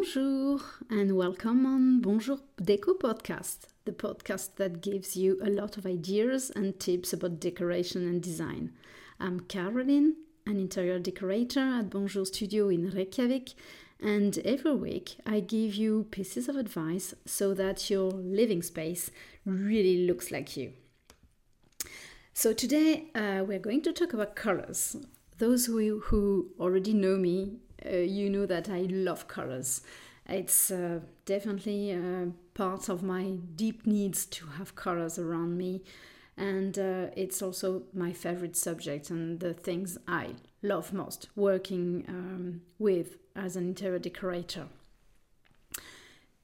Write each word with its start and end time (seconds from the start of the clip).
Bonjour 0.00 0.58
and 0.88 1.14
welcome 1.14 1.66
on 1.66 2.00
Bonjour 2.00 2.38
Déco 2.56 2.98
podcast, 2.98 3.66
the 3.84 3.92
podcast 3.92 4.54
that 4.56 4.80
gives 4.80 5.14
you 5.14 5.38
a 5.44 5.50
lot 5.50 5.76
of 5.76 5.84
ideas 5.84 6.50
and 6.56 6.80
tips 6.80 7.12
about 7.12 7.38
decoration 7.38 8.08
and 8.08 8.22
design. 8.22 8.72
I'm 9.20 9.40
Caroline, 9.40 10.16
an 10.46 10.56
interior 10.56 10.98
decorator 10.98 11.60
at 11.60 11.90
Bonjour 11.90 12.24
Studio 12.24 12.70
in 12.70 12.88
Reykjavik, 12.88 13.50
and 14.02 14.38
every 14.38 14.74
week 14.74 15.16
I 15.26 15.40
give 15.40 15.74
you 15.74 16.06
pieces 16.10 16.48
of 16.48 16.56
advice 16.56 17.12
so 17.26 17.52
that 17.52 17.90
your 17.90 18.10
living 18.10 18.62
space 18.62 19.10
really 19.44 20.06
looks 20.06 20.30
like 20.30 20.56
you. 20.56 20.72
So 22.32 22.54
today 22.54 23.10
uh, 23.14 23.44
we're 23.46 23.58
going 23.58 23.82
to 23.82 23.92
talk 23.92 24.14
about 24.14 24.34
colors. 24.34 24.96
Those 25.36 25.66
who, 25.66 26.00
who 26.04 26.52
already 26.58 26.94
know 26.94 27.18
me 27.18 27.58
uh, 27.84 27.96
you 27.96 28.30
know 28.30 28.46
that 28.46 28.68
I 28.68 28.82
love 28.90 29.28
colors. 29.28 29.82
It's 30.28 30.70
uh, 30.70 31.00
definitely 31.24 31.92
uh, 31.92 32.26
part 32.54 32.88
of 32.88 33.02
my 33.02 33.36
deep 33.56 33.86
needs 33.86 34.26
to 34.26 34.46
have 34.46 34.76
colors 34.76 35.18
around 35.18 35.56
me, 35.58 35.82
and 36.36 36.78
uh, 36.78 37.06
it's 37.16 37.42
also 37.42 37.82
my 37.92 38.12
favorite 38.12 38.56
subject 38.56 39.10
and 39.10 39.40
the 39.40 39.54
things 39.54 39.98
I 40.06 40.34
love 40.62 40.92
most 40.92 41.28
working 41.36 42.04
um, 42.08 42.62
with 42.78 43.16
as 43.34 43.56
an 43.56 43.68
interior 43.68 43.98
decorator. 43.98 44.66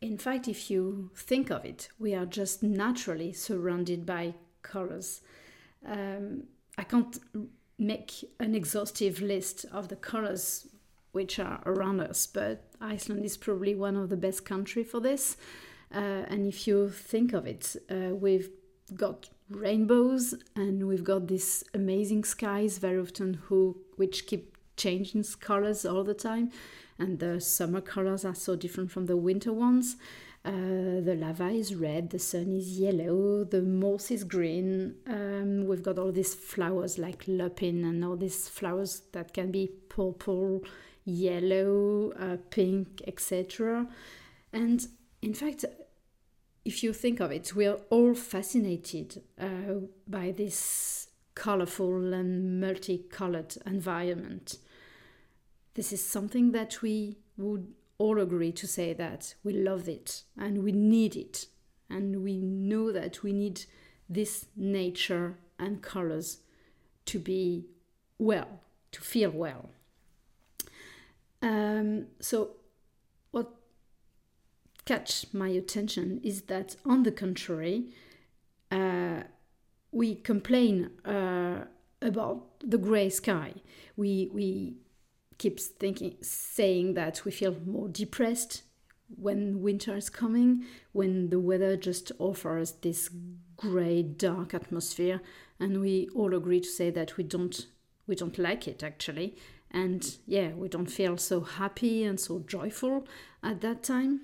In 0.00 0.18
fact, 0.18 0.48
if 0.48 0.70
you 0.70 1.10
think 1.14 1.50
of 1.50 1.64
it, 1.64 1.88
we 1.98 2.14
are 2.14 2.26
just 2.26 2.62
naturally 2.62 3.32
surrounded 3.32 4.04
by 4.04 4.34
colors. 4.62 5.22
Um, 5.86 6.44
I 6.76 6.82
can't 6.82 7.18
make 7.78 8.12
an 8.38 8.54
exhaustive 8.54 9.20
list 9.20 9.64
of 9.72 9.88
the 9.88 9.96
colors 9.96 10.66
which 11.16 11.38
are 11.38 11.60
around 11.64 12.00
us. 12.00 12.26
But 12.26 12.56
Iceland 12.80 13.24
is 13.24 13.36
probably 13.36 13.74
one 13.74 13.96
of 13.96 14.10
the 14.10 14.16
best 14.26 14.44
country 14.44 14.84
for 14.84 15.00
this. 15.00 15.36
Uh, 15.92 16.22
and 16.32 16.46
if 16.46 16.68
you 16.68 16.90
think 16.90 17.32
of 17.32 17.46
it, 17.46 17.74
uh, 17.90 18.14
we've 18.14 18.50
got 18.94 19.30
rainbows 19.48 20.34
and 20.54 20.86
we've 20.86 21.04
got 21.12 21.26
these 21.26 21.64
amazing 21.72 22.24
skies 22.24 22.78
very 22.78 22.98
often 22.98 23.34
who 23.46 23.76
which 23.96 24.26
keep 24.26 24.56
changing 24.76 25.24
colors 25.40 25.86
all 25.86 26.04
the 26.04 26.14
time 26.14 26.50
and 26.98 27.18
the 27.20 27.40
summer 27.40 27.80
colors 27.80 28.24
are 28.24 28.34
so 28.34 28.56
different 28.56 28.90
from 28.90 29.06
the 29.06 29.16
winter 29.16 29.52
ones 29.52 29.96
uh, 30.46 31.00
the 31.00 31.16
lava 31.18 31.48
is 31.48 31.74
red, 31.74 32.10
the 32.10 32.20
sun 32.20 32.52
is 32.52 32.78
yellow, 32.78 33.42
the 33.42 33.60
moss 33.60 34.12
is 34.12 34.22
green. 34.22 34.94
Um, 35.08 35.66
we've 35.66 35.82
got 35.82 35.98
all 35.98 36.12
these 36.12 36.36
flowers 36.36 36.98
like 36.98 37.26
lupin 37.26 37.84
and 37.84 38.04
all 38.04 38.16
these 38.16 38.48
flowers 38.48 39.02
that 39.10 39.34
can 39.34 39.50
be 39.50 39.72
purple, 39.88 40.62
yellow, 41.06 42.12
uh, 42.12 42.36
pink, 42.50 43.00
etc. 43.06 43.86
And 44.52 44.86
in 45.22 45.32
fact, 45.32 45.64
if 46.64 46.82
you 46.82 46.92
think 46.92 47.20
of 47.20 47.30
it, 47.30 47.54
we 47.54 47.66
are 47.66 47.78
all 47.90 48.14
fascinated 48.14 49.22
uh, 49.40 49.86
by 50.06 50.32
this 50.32 51.08
colorful 51.34 52.12
and 52.12 52.60
multicolored 52.60 53.56
environment. 53.64 54.58
This 55.74 55.92
is 55.92 56.04
something 56.04 56.52
that 56.52 56.82
we 56.82 57.18
would 57.36 57.72
all 57.98 58.20
agree 58.20 58.52
to 58.52 58.66
say 58.66 58.92
that 58.94 59.34
we 59.44 59.52
love 59.52 59.88
it 59.88 60.22
and 60.36 60.64
we 60.64 60.72
need 60.72 61.14
it. 61.14 61.46
And 61.88 62.24
we 62.24 62.38
know 62.38 62.90
that 62.90 63.22
we 63.22 63.32
need 63.32 63.64
this 64.08 64.46
nature 64.56 65.38
and 65.58 65.82
colors 65.82 66.38
to 67.06 67.18
be 67.20 67.66
well, 68.18 68.60
to 68.90 69.00
feel 69.00 69.30
well. 69.30 69.70
Um, 71.46 72.08
so, 72.18 72.56
what 73.30 73.48
catch 74.84 75.26
my 75.32 75.48
attention 75.48 76.20
is 76.24 76.42
that, 76.42 76.74
on 76.84 77.04
the 77.04 77.12
contrary, 77.12 77.92
uh, 78.72 79.22
we 79.92 80.16
complain 80.16 80.90
uh, 81.04 81.66
about 82.02 82.58
the 82.68 82.78
gray 82.78 83.08
sky. 83.10 83.54
We 83.96 84.28
we 84.32 84.78
keep 85.38 85.60
thinking, 85.60 86.16
saying 86.20 86.94
that 86.94 87.24
we 87.24 87.30
feel 87.30 87.56
more 87.64 87.88
depressed 87.88 88.62
when 89.08 89.62
winter 89.62 89.96
is 89.96 90.10
coming, 90.10 90.64
when 90.90 91.30
the 91.30 91.38
weather 91.38 91.76
just 91.76 92.10
offers 92.18 92.72
this 92.82 93.08
gray, 93.56 94.02
dark 94.02 94.52
atmosphere, 94.52 95.20
and 95.60 95.80
we 95.80 96.08
all 96.12 96.34
agree 96.34 96.60
to 96.60 96.68
say 96.68 96.90
that 96.90 97.16
we 97.16 97.22
don't 97.22 97.66
we 98.08 98.16
don't 98.16 98.36
like 98.36 98.66
it 98.66 98.82
actually, 98.82 99.36
and 99.70 100.16
yeah, 100.26 100.52
we 100.52 100.68
don't 100.68 100.90
feel 100.90 101.16
so 101.16 101.40
happy 101.40 102.04
and 102.04 102.18
so 102.18 102.40
joyful 102.40 103.06
at 103.42 103.60
that 103.60 103.82
time. 103.82 104.20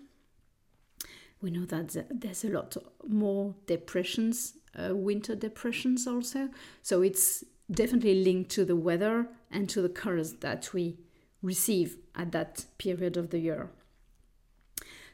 We 1.41 1.51
know 1.51 1.65
that 1.67 2.07
there's 2.09 2.45
a 2.45 2.51
lot 2.51 2.77
more 3.07 3.55
depressions, 3.67 4.55
uh, 4.79 4.95
winter 4.95 5.35
depressions 5.35 6.07
also. 6.07 6.49
So 6.83 7.03
it's 7.03 7.45
definitely 7.71 8.23
linked 8.23 8.51
to 8.53 8.65
the 8.65 8.77
weather 8.77 9.29
and 9.51 9.69
to 9.71 9.83
the 9.83 9.89
colors 9.89 10.35
that 10.35 10.73
we 10.73 10.99
receive 11.43 11.99
at 12.15 12.33
that 12.33 12.67
period 12.79 13.17
of 13.17 13.31
the 13.31 13.39
year. 13.39 13.71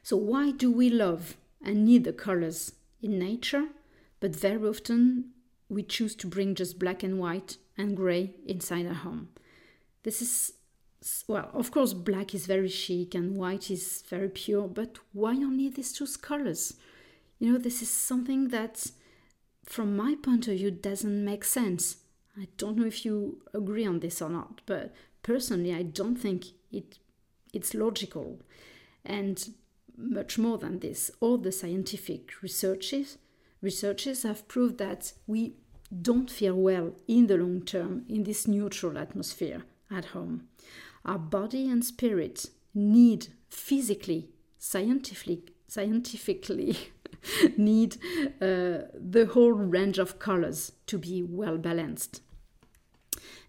So, 0.02 0.16
why 0.16 0.52
do 0.52 0.70
we 0.70 0.90
love 0.90 1.36
and 1.62 1.84
need 1.84 2.04
the 2.04 2.12
colors 2.12 2.72
in 3.02 3.18
nature, 3.18 3.66
but 4.20 4.36
very 4.36 4.66
often 4.66 5.30
we 5.68 5.82
choose 5.82 6.14
to 6.16 6.26
bring 6.26 6.54
just 6.54 6.78
black 6.78 7.02
and 7.02 7.18
white 7.18 7.56
and 7.76 7.96
gray 7.96 8.34
inside 8.46 8.86
our 8.86 8.94
home? 8.94 9.28
This 10.02 10.22
is, 10.22 10.52
well, 11.26 11.50
of 11.52 11.70
course, 11.70 11.92
black 11.92 12.34
is 12.34 12.46
very 12.46 12.68
chic 12.68 13.14
and 13.14 13.36
white 13.36 13.70
is 13.70 14.02
very 14.08 14.28
pure, 14.28 14.68
but 14.68 14.98
why 15.12 15.32
only 15.32 15.68
these 15.68 15.92
two 15.92 16.06
colors? 16.20 16.74
You 17.38 17.52
know, 17.52 17.58
this 17.58 17.82
is 17.82 17.90
something 17.90 18.48
that, 18.48 18.90
from 19.64 19.96
my 19.96 20.16
point 20.22 20.48
of 20.48 20.54
view, 20.56 20.70
doesn't 20.70 21.24
make 21.24 21.44
sense. 21.44 21.96
I 22.36 22.48
don't 22.56 22.76
know 22.76 22.86
if 22.86 23.04
you 23.04 23.42
agree 23.52 23.86
on 23.86 24.00
this 24.00 24.22
or 24.22 24.28
not, 24.28 24.60
but 24.66 24.94
personally, 25.22 25.74
I 25.74 25.82
don't 25.82 26.16
think 26.16 26.46
it 26.70 26.98
it's 27.52 27.74
logical. 27.74 28.40
And 29.04 29.54
much 29.96 30.38
more 30.38 30.58
than 30.58 30.78
this, 30.80 31.10
all 31.20 31.38
the 31.38 31.50
scientific 31.50 32.42
researches 32.42 33.18
researches 33.60 34.22
have 34.22 34.46
proved 34.46 34.78
that 34.78 35.12
we 35.26 35.54
don't 36.02 36.30
feel 36.30 36.54
well 36.54 36.92
in 37.08 37.26
the 37.26 37.36
long 37.36 37.62
term 37.62 38.04
in 38.08 38.22
this 38.24 38.46
neutral 38.46 38.96
atmosphere 38.98 39.64
at 39.90 40.06
home. 40.06 40.48
Our 41.04 41.18
body 41.18 41.68
and 41.68 41.84
spirit 41.84 42.46
need 42.74 43.28
physically, 43.48 44.28
scientifically, 44.58 45.44
scientifically 45.66 46.76
need 47.56 47.96
uh, 48.40 48.88
the 48.94 49.28
whole 49.32 49.52
range 49.52 49.98
of 49.98 50.18
colors 50.18 50.72
to 50.86 50.98
be 50.98 51.22
well 51.22 51.58
balanced. 51.58 52.22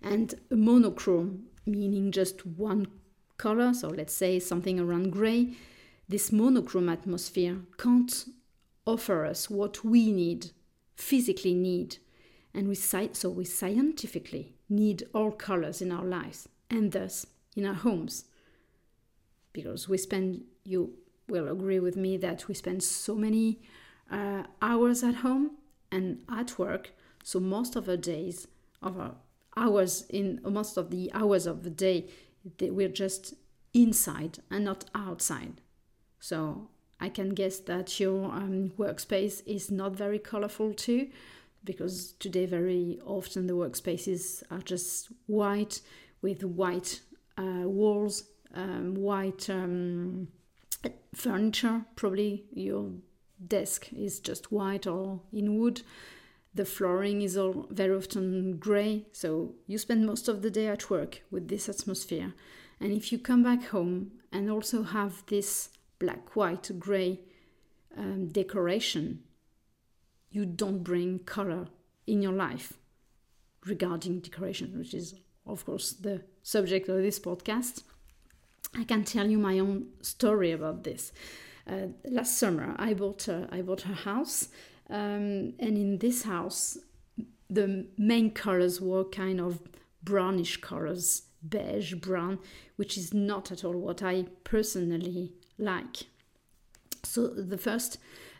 And 0.01 0.35
monochrome, 0.49 1.45
meaning 1.65 2.11
just 2.11 2.45
one 2.45 2.87
color, 3.37 3.73
so 3.73 3.89
let's 3.89 4.13
say 4.13 4.39
something 4.39 4.79
around 4.79 5.11
gray, 5.11 5.53
this 6.07 6.31
monochrome 6.31 6.89
atmosphere 6.89 7.57
can't 7.77 8.25
offer 8.85 9.25
us 9.25 9.49
what 9.49 9.83
we 9.83 10.11
need, 10.11 10.51
physically 10.95 11.53
need. 11.53 11.97
And 12.53 12.67
we 12.67 12.75
so 12.75 13.29
we 13.29 13.45
scientifically 13.45 14.55
need 14.69 15.03
all 15.13 15.31
colors 15.31 15.81
in 15.81 15.91
our 15.91 16.05
lives 16.05 16.47
and 16.69 16.91
thus 16.91 17.25
in 17.55 17.65
our 17.65 17.73
homes. 17.73 18.25
Because 19.51 19.89
we 19.89 19.97
spend, 19.97 20.43
you 20.63 20.93
will 21.27 21.47
agree 21.47 21.79
with 21.79 21.95
me 21.95 22.17
that 22.17 22.47
we 22.47 22.53
spend 22.53 22.83
so 22.83 23.15
many 23.15 23.59
uh, 24.11 24.43
hours 24.61 25.03
at 25.03 25.15
home 25.15 25.51
and 25.91 26.19
at 26.29 26.57
work. 26.59 26.91
So 27.23 27.39
most 27.39 27.75
of 27.75 27.89
our 27.89 27.97
days, 27.97 28.47
of 28.81 28.99
our 28.99 29.15
hours 29.57 30.05
in 30.09 30.39
most 30.43 30.77
of 30.77 30.89
the 30.89 31.11
hours 31.13 31.45
of 31.45 31.63
the 31.63 31.69
day, 31.69 32.07
we're 32.59 32.87
just 32.87 33.33
inside 33.73 34.39
and 34.49 34.65
not 34.65 34.85
outside. 34.95 35.61
So 36.19 36.69
I 36.99 37.09
can 37.09 37.29
guess 37.29 37.59
that 37.59 37.99
your 37.99 38.25
um, 38.25 38.71
workspace 38.77 39.41
is 39.45 39.71
not 39.71 39.95
very 39.95 40.19
colorful 40.19 40.73
too 40.73 41.09
because 41.63 42.13
today 42.13 42.45
very 42.45 42.99
often 43.05 43.47
the 43.47 43.53
workspaces 43.53 44.43
are 44.49 44.61
just 44.61 45.09
white 45.27 45.81
with 46.21 46.43
white 46.43 47.01
uh, 47.37 47.67
walls, 47.67 48.23
um, 48.53 48.95
white 48.95 49.49
um, 49.49 50.27
furniture. 51.13 51.85
Probably 51.95 52.45
your 52.51 52.91
desk 53.47 53.91
is 53.93 54.19
just 54.19 54.51
white 54.51 54.87
or 54.87 55.21
in 55.31 55.59
wood. 55.59 55.81
The 56.53 56.65
flooring 56.65 57.21
is 57.21 57.37
all 57.37 57.67
very 57.69 57.95
often 57.95 58.57
gray, 58.57 59.05
so 59.11 59.53
you 59.67 59.77
spend 59.77 60.05
most 60.05 60.27
of 60.27 60.41
the 60.41 60.49
day 60.49 60.67
at 60.67 60.89
work 60.89 61.21
with 61.29 61.47
this 61.47 61.69
atmosphere. 61.69 62.33
And 62.79 62.91
if 62.91 63.11
you 63.11 63.19
come 63.19 63.43
back 63.43 63.65
home 63.65 64.11
and 64.31 64.49
also 64.49 64.83
have 64.83 65.23
this 65.27 65.69
black, 65.99 66.35
white, 66.35 66.71
gray 66.79 67.19
um, 67.95 68.29
decoration 68.29 69.23
you 70.31 70.45
don't 70.45 70.83
bring 70.83 71.19
color 71.19 71.67
in 72.07 72.21
your 72.21 72.33
life 72.33 72.73
regarding 73.65 74.19
decoration, 74.19 74.77
which 74.77 74.93
is, 74.93 75.15
of 75.45 75.65
course, 75.65 75.93
the 75.93 76.21
subject 76.43 76.89
of 76.89 76.97
this 76.97 77.19
podcast. 77.19 77.83
I 78.75 78.83
can 78.83 79.03
tell 79.03 79.27
you 79.27 79.37
my 79.37 79.59
own 79.59 79.87
story 80.01 80.51
about 80.51 80.83
this. 80.83 81.11
Uh, 81.67 81.87
last 82.05 82.37
summer, 82.37 82.75
I 82.77 82.93
bought 82.93 83.27
a, 83.27 83.47
I 83.51 83.61
bought 83.61 83.85
a 83.85 83.89
house, 83.89 84.49
um, 84.89 85.53
and 85.59 85.77
in 85.77 85.97
this 85.99 86.23
house, 86.23 86.77
the 87.49 87.87
main 87.97 88.31
colors 88.31 88.79
were 88.79 89.03
kind 89.03 89.39
of 89.39 89.59
brownish 90.03 90.57
colors, 90.57 91.23
beige, 91.47 91.93
brown, 91.95 92.39
which 92.75 92.97
is 92.97 93.13
not 93.13 93.51
at 93.51 93.63
all 93.63 93.73
what 93.73 94.01
I 94.01 94.25
personally 94.43 95.33
like. 95.57 96.07
So 97.03 97.27
the 97.27 97.57
first, 97.57 97.97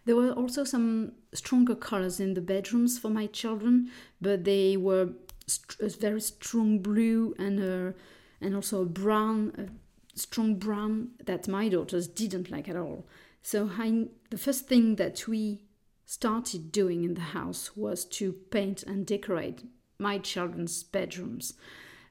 there 0.10 0.16
were 0.16 0.32
also 0.32 0.64
some 0.64 1.12
stronger 1.36 1.76
colors 1.76 2.20
in 2.20 2.34
the 2.34 2.42
bedrooms 2.42 2.98
for 2.98 3.10
my 3.10 3.28
children, 3.28 3.92
but 4.20 4.44
they 4.44 4.76
were 4.76 5.10
st- 5.46 5.80
a 5.80 5.96
very 5.96 6.20
strong 6.20 6.80
blue 6.80 7.36
and 7.38 7.60
a, 7.60 7.94
and 8.42 8.56
also 8.56 8.82
a 8.82 8.86
brown, 8.86 9.54
a 9.56 10.20
strong 10.20 10.56
brown 10.56 11.10
that 11.26 11.48
my 11.48 11.70
daughters 11.70 12.08
didn't 12.08 12.50
like 12.50 12.68
at 12.68 12.76
all. 12.76 13.08
So 13.44 13.70
I, 13.78 14.08
the 14.32 14.40
first 14.40 14.68
thing 14.68 14.96
that 14.96 15.28
we 15.28 15.66
started 16.08 16.72
doing 16.72 17.04
in 17.04 17.14
the 17.14 17.22
house 17.38 17.78
was 17.78 18.04
to 18.06 18.34
paint 18.34 18.82
and 18.82 19.06
decorate 19.06 19.64
my 20.00 20.18
children's 20.18 20.82
bedrooms. 20.82 21.54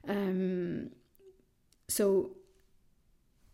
Um, 0.07 0.91
so 1.89 2.37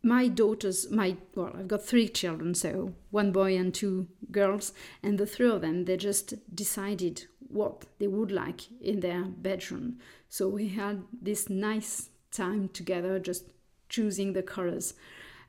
my 0.06 0.28
daughters, 0.28 0.90
my 0.92 1.18
well, 1.34 1.52
I've 1.58 1.68
got 1.68 1.84
three 1.84 2.08
children, 2.08 2.54
so 2.54 2.94
one 3.10 3.32
boy 3.32 3.58
and 3.58 3.74
two 3.74 4.08
girls, 4.32 4.72
and 5.02 5.18
the 5.18 5.26
three 5.26 5.50
of 5.50 5.62
them, 5.62 5.86
they 5.86 5.98
just 5.98 6.36
decided 6.56 7.26
what 7.48 7.86
they 7.98 8.08
would 8.08 8.32
like 8.32 8.62
in 8.80 9.00
their 9.00 9.24
bedroom. 9.24 9.98
So 10.30 10.48
we 10.48 10.70
had 10.70 11.04
this 11.20 11.50
nice 11.50 12.10
time 12.32 12.70
together, 12.70 13.18
just 13.18 13.46
choosing 13.90 14.34
the 14.34 14.44
colors. 14.44 14.94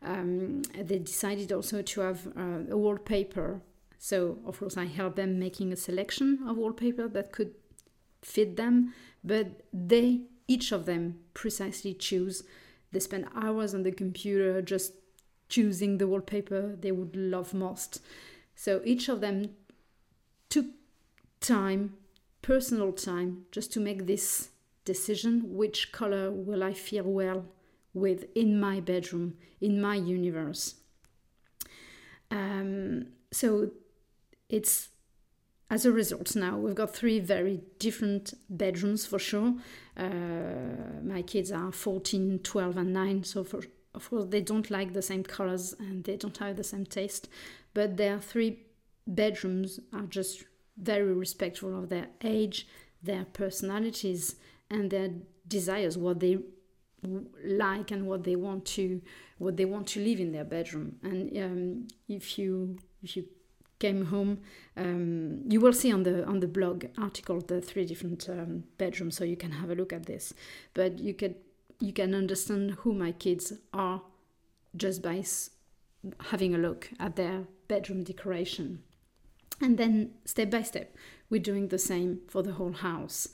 Um, 0.03 0.63
they 0.75 1.01
decided 1.01 1.53
also 1.53 1.83
to 1.83 2.01
have 2.01 2.27
uh, 2.29 2.61
a 2.71 2.79
wallpaper. 2.79 3.61
So 3.99 4.39
of 4.47 4.59
course, 4.59 4.79
I 4.79 4.87
helped 4.87 5.17
them 5.17 5.39
making 5.39 5.71
a 5.73 5.77
selection 5.77 6.39
of 6.47 6.57
wallpaper 6.57 7.09
that 7.09 7.31
could 7.31 7.53
fit 8.23 8.57
them, 8.57 8.95
but 9.23 9.49
they 9.73 10.23
each 10.49 10.73
of 10.73 10.87
them 10.87 11.19
precisely 11.35 11.93
choose 11.93 12.43
they 12.93 13.01
spend 13.01 13.29
hours 13.35 13.75
on 13.75 13.83
the 13.83 13.93
computer 13.93 14.63
just 14.63 14.93
choosing 15.49 15.99
the 15.99 16.09
wallpaper 16.09 16.77
they 16.81 16.93
would 16.93 17.15
love 17.15 17.55
most. 17.55 18.01
So 18.55 18.81
each 18.85 19.09
of 19.09 19.21
them 19.21 19.51
took 20.49 20.67
time, 21.41 21.95
personal 22.43 22.93
time, 22.93 23.47
just 23.53 23.73
to 23.73 23.81
make 23.81 24.07
this 24.07 24.51
decision 24.85 25.43
which 25.57 25.93
color 25.93 26.31
will 26.31 26.63
I 26.63 26.73
feel 26.73 27.05
well 27.05 27.45
with 27.93 28.27
in 28.35 28.59
my 28.61 28.81
bedroom, 28.81 29.37
in 29.61 29.81
my 29.81 29.97
universe. 29.97 30.77
Um, 32.31 33.09
so 33.31 33.71
it's 34.49 34.89
as 35.71 35.85
a 35.85 35.93
result 35.93 36.37
now. 36.37 36.57
We've 36.57 36.75
got 36.75 36.95
three 36.95 37.19
very 37.21 37.61
different 37.79 38.35
bedrooms 38.49 39.07
for 39.07 39.19
sure. 39.19 39.55
Uh, 39.97 41.03
my 41.03 41.23
kids 41.23 41.51
are 41.51 41.73
14 41.73 42.41
12 42.43 42.77
and 42.77 42.93
9 42.93 43.25
so 43.25 43.43
for, 43.45 43.63
of 43.95 44.11
course 44.11 44.27
they 44.29 44.43
don't 44.43 44.71
like 44.71 44.93
the 44.93 45.01
same 45.01 45.23
colors 45.23 45.75
and 45.79 46.05
they 46.05 46.17
don't 46.17 46.37
have 46.37 46.57
the 46.57 46.65
same 46.65 46.85
taste 46.85 47.31
but 47.73 47.97
their 47.97 48.19
three 48.19 48.59
bedrooms 49.07 49.81
are 49.95 50.03
just 50.03 50.45
very 50.77 51.15
respectful 51.15 51.79
of 51.79 51.89
their 51.89 52.09
age 52.23 52.69
their 53.03 53.25
personalities 53.25 54.37
and 54.71 54.91
their 54.91 55.09
desires 55.49 55.97
what 55.97 56.21
they 56.21 56.37
like 57.45 57.91
and 57.91 58.07
what 58.07 58.25
they 58.25 58.37
want 58.37 58.65
to 58.65 59.01
what 59.39 59.57
they 59.57 59.65
want 59.65 59.87
to 59.87 60.01
live 60.01 60.19
in 60.19 60.33
their 60.33 60.45
bedroom. 60.45 60.97
And 61.03 61.37
um, 61.39 61.89
if 62.09 62.39
you 62.39 62.79
if 63.03 63.17
you 63.17 63.25
came 63.79 64.07
home. 64.07 64.41
Um, 64.77 65.43
you 65.49 65.61
will 65.61 65.73
see 65.73 65.93
on 65.93 66.03
the 66.03 66.25
on 66.27 66.41
the 66.41 66.49
blog 66.49 66.87
article 66.99 67.41
the 67.41 67.61
three 67.61 67.85
different 67.85 68.29
um, 68.29 68.65
bedrooms, 68.79 69.17
so 69.17 69.25
you 69.25 69.37
can 69.37 69.53
have 69.53 69.71
a 69.71 69.75
look 69.75 69.93
at 69.93 70.07
this. 70.07 70.35
But 70.75 70.99
you 70.99 71.15
can 71.15 71.35
you 71.81 71.93
can 71.93 72.15
understand 72.15 72.73
who 72.81 72.93
my 72.93 73.13
kids 73.13 73.53
are 73.73 74.03
just 74.77 75.03
by 75.03 75.25
having 76.21 76.55
a 76.55 76.59
look 76.59 76.91
at 76.99 77.17
their 77.17 77.45
bedroom 77.69 78.05
decoration. 78.05 78.83
And 79.61 79.79
then 79.79 80.13
step 80.25 80.51
by 80.51 80.63
step, 80.63 80.95
we're 81.31 81.41
doing 81.41 81.69
the 81.69 81.79
same 81.79 82.21
for 82.29 82.43
the 82.43 82.53
whole 82.53 82.73
house. 82.73 83.29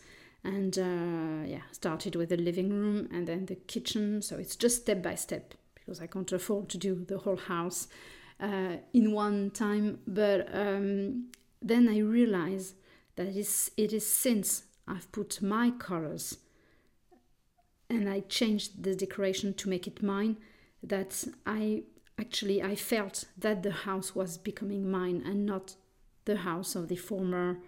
And 0.45 0.77
uh, 0.79 1.47
yeah, 1.47 1.63
started 1.73 2.17
with 2.17 2.31
the 2.31 2.37
living 2.37 2.71
room 2.71 3.09
and 3.13 3.27
then 3.27 3.47
the 3.47 3.55
kitchen. 3.55 4.23
So 4.23 4.37
it's 4.37 4.57
just 4.57 4.83
step 4.83 5.03
by 5.03 5.15
step 5.15 5.55
because 5.75 6.01
I 6.01 6.07
can't 6.07 6.31
afford 6.33 6.69
to 6.71 6.79
do 6.79 7.05
the 7.07 7.19
whole 7.19 7.37
house 7.37 7.89
uh, 8.43 8.77
in 8.93 9.13
one 9.13 9.51
time, 9.51 10.01
but 10.07 10.49
um, 10.53 11.31
then 11.63 11.89
I 11.89 11.99
realize 11.99 12.75
that 13.17 13.29
it 13.29 13.37
is, 13.37 13.71
it 13.77 13.93
is 13.93 14.07
since 14.07 14.65
I've 14.87 15.11
put 15.13 15.41
my 15.41 15.71
colors 15.71 16.39
and 17.89 18.09
I 18.09 18.21
changed 18.21 18.83
the 18.83 18.97
decoration 18.97 19.55
to 19.55 19.69
make 19.69 19.87
it 19.87 20.03
mine 20.03 20.39
that 20.83 21.25
I 21.47 21.85
actually 22.19 22.63
I 22.63 22.75
felt 22.75 23.25
that 23.39 23.63
the 23.63 23.71
house 23.71 24.15
was 24.15 24.39
becoming 24.39 24.91
mine 24.91 25.23
and 25.25 25.47
not 25.47 25.77
the 26.25 26.39
house 26.39 26.75
of 26.75 26.89
the 26.89 26.97
former 26.97 27.59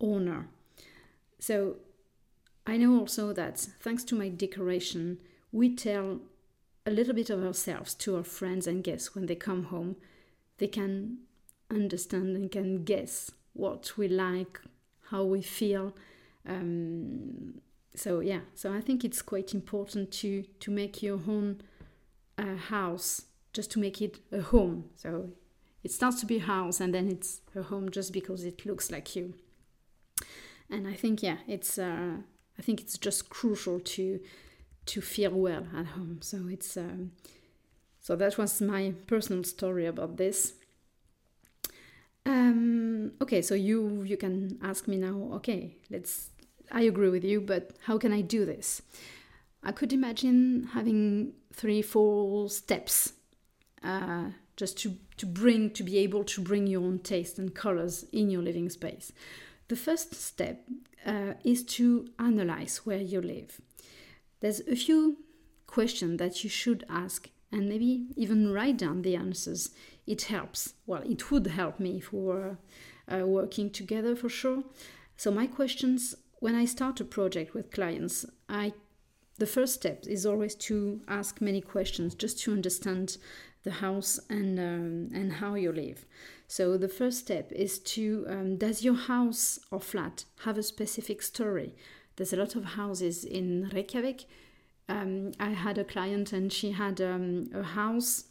owner. 0.00 0.48
So 1.38 1.76
I 2.66 2.76
know 2.76 2.98
also 2.98 3.32
that 3.32 3.58
thanks 3.58 4.04
to 4.04 4.14
my 4.14 4.28
decoration, 4.28 5.18
we 5.50 5.74
tell 5.74 6.20
a 6.84 6.90
little 6.90 7.14
bit 7.14 7.30
of 7.30 7.44
ourselves 7.44 7.94
to 7.94 8.16
our 8.16 8.24
friends 8.24 8.66
and 8.66 8.84
guests 8.84 9.14
when 9.14 9.26
they 9.26 9.34
come 9.34 9.64
home 9.64 9.96
they 10.60 10.68
can 10.68 11.18
understand 11.70 12.36
and 12.36 12.52
can 12.52 12.84
guess 12.84 13.32
what 13.54 13.96
we 13.96 14.06
like, 14.06 14.60
how 15.10 15.24
we 15.24 15.42
feel. 15.42 15.96
Um, 16.46 17.60
so 17.94 18.20
yeah, 18.20 18.40
so 18.54 18.72
I 18.72 18.80
think 18.80 19.04
it's 19.04 19.22
quite 19.22 19.52
important 19.52 20.12
to 20.12 20.44
to 20.60 20.70
make 20.70 21.02
your 21.02 21.20
own 21.26 21.60
uh, 22.38 22.56
house 22.56 23.22
just 23.52 23.70
to 23.72 23.80
make 23.80 24.00
it 24.00 24.20
a 24.30 24.42
home. 24.42 24.84
So 24.96 25.30
it 25.82 25.90
starts 25.90 26.20
to 26.20 26.26
be 26.26 26.36
a 26.36 26.42
house 26.42 26.80
and 26.80 26.94
then 26.94 27.08
it's 27.08 27.40
a 27.56 27.62
home 27.62 27.90
just 27.90 28.12
because 28.12 28.44
it 28.44 28.64
looks 28.64 28.90
like 28.90 29.16
you. 29.16 29.34
And 30.68 30.86
I 30.86 30.94
think 30.94 31.22
yeah, 31.22 31.38
it's 31.48 31.78
uh, 31.78 32.18
I 32.58 32.62
think 32.62 32.80
it's 32.80 32.98
just 32.98 33.30
crucial 33.30 33.80
to 33.80 34.20
to 34.86 35.00
feel 35.00 35.32
well 35.32 35.66
at 35.76 35.86
home. 35.86 36.18
So 36.20 36.48
it's 36.48 36.76
um, 36.76 37.12
so 38.00 38.16
that 38.16 38.38
was 38.38 38.60
my 38.60 38.94
personal 39.06 39.44
story 39.44 39.86
about 39.86 40.16
this. 40.16 40.54
Um, 42.26 43.12
okay, 43.20 43.42
so 43.42 43.54
you 43.54 44.02
you 44.02 44.16
can 44.16 44.58
ask 44.62 44.88
me 44.88 44.96
now. 44.96 45.30
Okay, 45.34 45.76
let's. 45.90 46.30
I 46.72 46.82
agree 46.82 47.08
with 47.08 47.24
you, 47.24 47.40
but 47.40 47.72
how 47.82 47.98
can 47.98 48.12
I 48.12 48.20
do 48.20 48.44
this? 48.44 48.82
I 49.62 49.72
could 49.72 49.92
imagine 49.92 50.68
having 50.72 51.32
three, 51.52 51.82
four 51.82 52.48
steps, 52.48 53.12
uh, 53.82 54.30
just 54.56 54.78
to 54.78 54.96
to 55.18 55.26
bring 55.26 55.70
to 55.70 55.82
be 55.82 55.98
able 55.98 56.24
to 56.24 56.40
bring 56.40 56.66
your 56.66 56.82
own 56.82 57.00
taste 57.00 57.38
and 57.38 57.54
colors 57.54 58.04
in 58.12 58.30
your 58.30 58.42
living 58.42 58.70
space. 58.70 59.12
The 59.68 59.76
first 59.76 60.14
step 60.14 60.64
uh, 61.06 61.34
is 61.44 61.62
to 61.76 62.08
analyze 62.18 62.78
where 62.84 63.00
you 63.00 63.20
live. 63.20 63.60
There's 64.40 64.60
a 64.60 64.76
few 64.76 65.18
questions 65.66 66.18
that 66.18 66.42
you 66.42 66.50
should 66.50 66.84
ask 66.88 67.28
and 67.52 67.68
maybe 67.68 68.06
even 68.16 68.52
write 68.52 68.78
down 68.78 69.02
the 69.02 69.16
answers. 69.16 69.70
It 70.06 70.22
helps. 70.22 70.74
Well, 70.86 71.02
it 71.04 71.30
would 71.30 71.46
help 71.46 71.80
me 71.80 71.98
if 71.98 72.12
we 72.12 72.20
were 72.20 72.58
uh, 73.12 73.26
working 73.26 73.70
together 73.70 74.14
for 74.16 74.28
sure. 74.28 74.62
So 75.16 75.30
my 75.30 75.46
questions 75.46 76.14
when 76.40 76.54
I 76.54 76.64
start 76.64 77.00
a 77.00 77.04
project 77.04 77.54
with 77.54 77.70
clients, 77.70 78.26
I 78.48 78.72
the 79.38 79.46
first 79.46 79.74
step 79.74 80.04
is 80.06 80.26
always 80.26 80.54
to 80.54 81.00
ask 81.08 81.40
many 81.40 81.62
questions 81.62 82.14
just 82.14 82.38
to 82.40 82.52
understand 82.52 83.16
the 83.62 83.70
house 83.70 84.18
and 84.28 84.58
um, 84.58 85.08
and 85.14 85.34
how 85.34 85.54
you 85.54 85.72
live. 85.72 86.06
So 86.46 86.76
the 86.76 86.88
first 86.88 87.18
step 87.18 87.52
is 87.52 87.78
to 87.94 88.26
um, 88.28 88.56
does 88.56 88.82
your 88.82 88.94
house 88.94 89.58
or 89.70 89.80
flat 89.80 90.24
have 90.44 90.58
a 90.58 90.62
specific 90.62 91.22
story? 91.22 91.74
There's 92.16 92.32
a 92.32 92.36
lot 92.36 92.56
of 92.56 92.64
houses 92.64 93.24
in 93.24 93.70
Reykjavik 93.72 94.24
um, 94.90 95.32
I 95.38 95.50
had 95.50 95.78
a 95.78 95.84
client 95.84 96.32
and 96.32 96.52
she 96.52 96.72
had 96.72 97.00
um, 97.00 97.50
a 97.54 97.62
house 97.62 98.24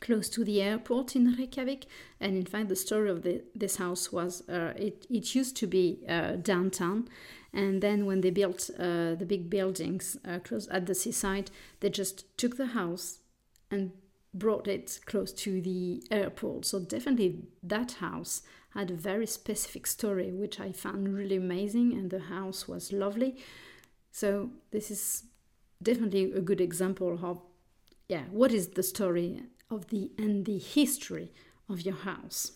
close 0.00 0.28
to 0.30 0.44
the 0.44 0.60
airport 0.62 1.16
in 1.16 1.34
Reykjavik. 1.36 1.86
And 2.20 2.36
in 2.36 2.46
fact, 2.46 2.68
the 2.68 2.76
story 2.76 3.10
of 3.10 3.22
the, 3.22 3.42
this 3.54 3.76
house 3.76 4.12
was 4.12 4.48
uh, 4.48 4.74
it, 4.76 5.06
it 5.08 5.34
used 5.34 5.56
to 5.56 5.66
be 5.66 6.04
uh, 6.08 6.36
downtown. 6.36 7.08
And 7.52 7.80
then 7.82 8.06
when 8.06 8.20
they 8.20 8.30
built 8.30 8.70
uh, 8.78 9.14
the 9.14 9.26
big 9.26 9.48
buildings 9.48 10.16
uh, 10.26 10.38
close 10.40 10.68
at 10.68 10.86
the 10.86 10.94
seaside, 10.94 11.50
they 11.80 11.90
just 11.90 12.36
took 12.36 12.56
the 12.56 12.66
house 12.66 13.20
and 13.70 13.92
brought 14.34 14.68
it 14.68 15.00
close 15.06 15.32
to 15.32 15.60
the 15.62 16.02
airport. 16.10 16.66
So 16.66 16.80
definitely 16.80 17.46
that 17.62 17.92
house 17.92 18.42
had 18.74 18.90
a 18.90 18.94
very 18.94 19.26
specific 19.26 19.86
story, 19.86 20.30
which 20.32 20.60
I 20.60 20.72
found 20.72 21.14
really 21.16 21.36
amazing. 21.36 21.92
And 21.94 22.10
the 22.10 22.20
house 22.20 22.68
was 22.68 22.92
lovely. 22.92 23.36
So 24.12 24.50
this 24.70 24.90
is 24.90 25.24
definitely 25.82 26.32
a 26.32 26.40
good 26.40 26.60
example 26.60 27.18
of 27.22 27.40
yeah, 28.08 28.24
what 28.30 28.52
is 28.52 28.68
the 28.68 28.82
story 28.82 29.42
of 29.70 29.88
the 29.88 30.10
and 30.18 30.46
the 30.46 30.58
history 30.58 31.30
of 31.68 31.82
your 31.82 31.94
house? 31.94 32.52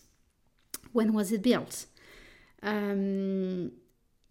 When 0.91 1.13
was 1.13 1.31
it 1.31 1.43
built? 1.43 1.85
Um, 2.61 3.71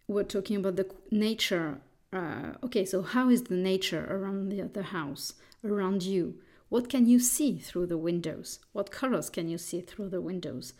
we're 0.07 0.23
talking 0.23 0.57
about 0.57 0.75
the 0.75 0.89
nature. 1.11 1.79
Uh, 2.11 2.53
okay, 2.63 2.85
so 2.85 3.01
how 3.01 3.29
is 3.29 3.43
the 3.43 3.55
nature 3.55 4.05
around 4.09 4.49
the, 4.49 4.63
the 4.63 4.83
house, 4.83 5.33
around 5.63 6.03
you? 6.03 6.39
What 6.69 6.89
can 6.89 7.05
you 7.05 7.19
see 7.19 7.57
through 7.57 7.87
the 7.87 7.97
windows? 7.97 8.59
What 8.71 8.91
colors 8.91 9.29
can 9.29 9.47
you 9.47 9.57
see 9.57 9.81
through 9.81 10.09
the 10.09 10.21
windows? 10.21 10.73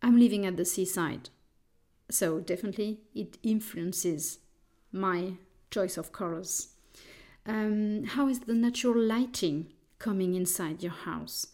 I'm 0.00 0.18
living 0.18 0.46
at 0.46 0.56
the 0.56 0.64
seaside, 0.64 1.28
so 2.10 2.40
definitely 2.40 3.00
it 3.14 3.38
influences 3.42 4.38
my 4.90 5.34
choice 5.70 5.96
of 5.96 6.12
colors. 6.12 6.71
Um, 7.46 8.04
how 8.04 8.28
is 8.28 8.40
the 8.40 8.54
natural 8.54 8.96
lighting 8.96 9.72
coming 9.98 10.34
inside 10.34 10.82
your 10.82 10.92
house? 10.92 11.48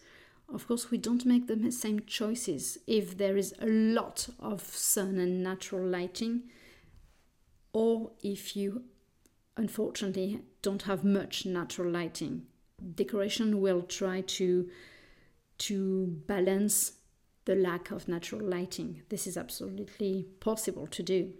Of 0.52 0.66
course, 0.66 0.90
we 0.90 0.98
don't 0.98 1.26
make 1.26 1.46
the 1.46 1.70
same 1.70 2.00
choices 2.06 2.78
if 2.86 3.16
there 3.18 3.36
is 3.36 3.54
a 3.58 3.66
lot 3.66 4.28
of 4.40 4.62
sun 4.62 5.18
and 5.18 5.42
natural 5.42 5.86
lighting, 5.86 6.44
or 7.72 8.12
if 8.22 8.56
you 8.56 8.84
unfortunately 9.56 10.40
don't 10.62 10.82
have 10.82 11.04
much 11.04 11.44
natural 11.44 11.90
lighting. 11.90 12.46
Decoration 12.94 13.60
will 13.60 13.82
try 13.82 14.20
to 14.22 14.70
to 15.58 16.06
balance 16.26 16.92
the 17.44 17.56
lack 17.56 17.90
of 17.90 18.06
natural 18.06 18.40
lighting. 18.40 19.02
This 19.08 19.26
is 19.26 19.36
absolutely 19.36 20.28
possible 20.38 20.86
to 20.86 21.02
do. 21.02 21.32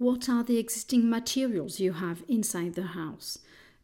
What 0.00 0.30
are 0.30 0.42
the 0.42 0.56
existing 0.56 1.10
materials 1.10 1.78
you 1.78 1.92
have 1.92 2.24
inside 2.26 2.72
the 2.72 2.96
house? 2.96 3.36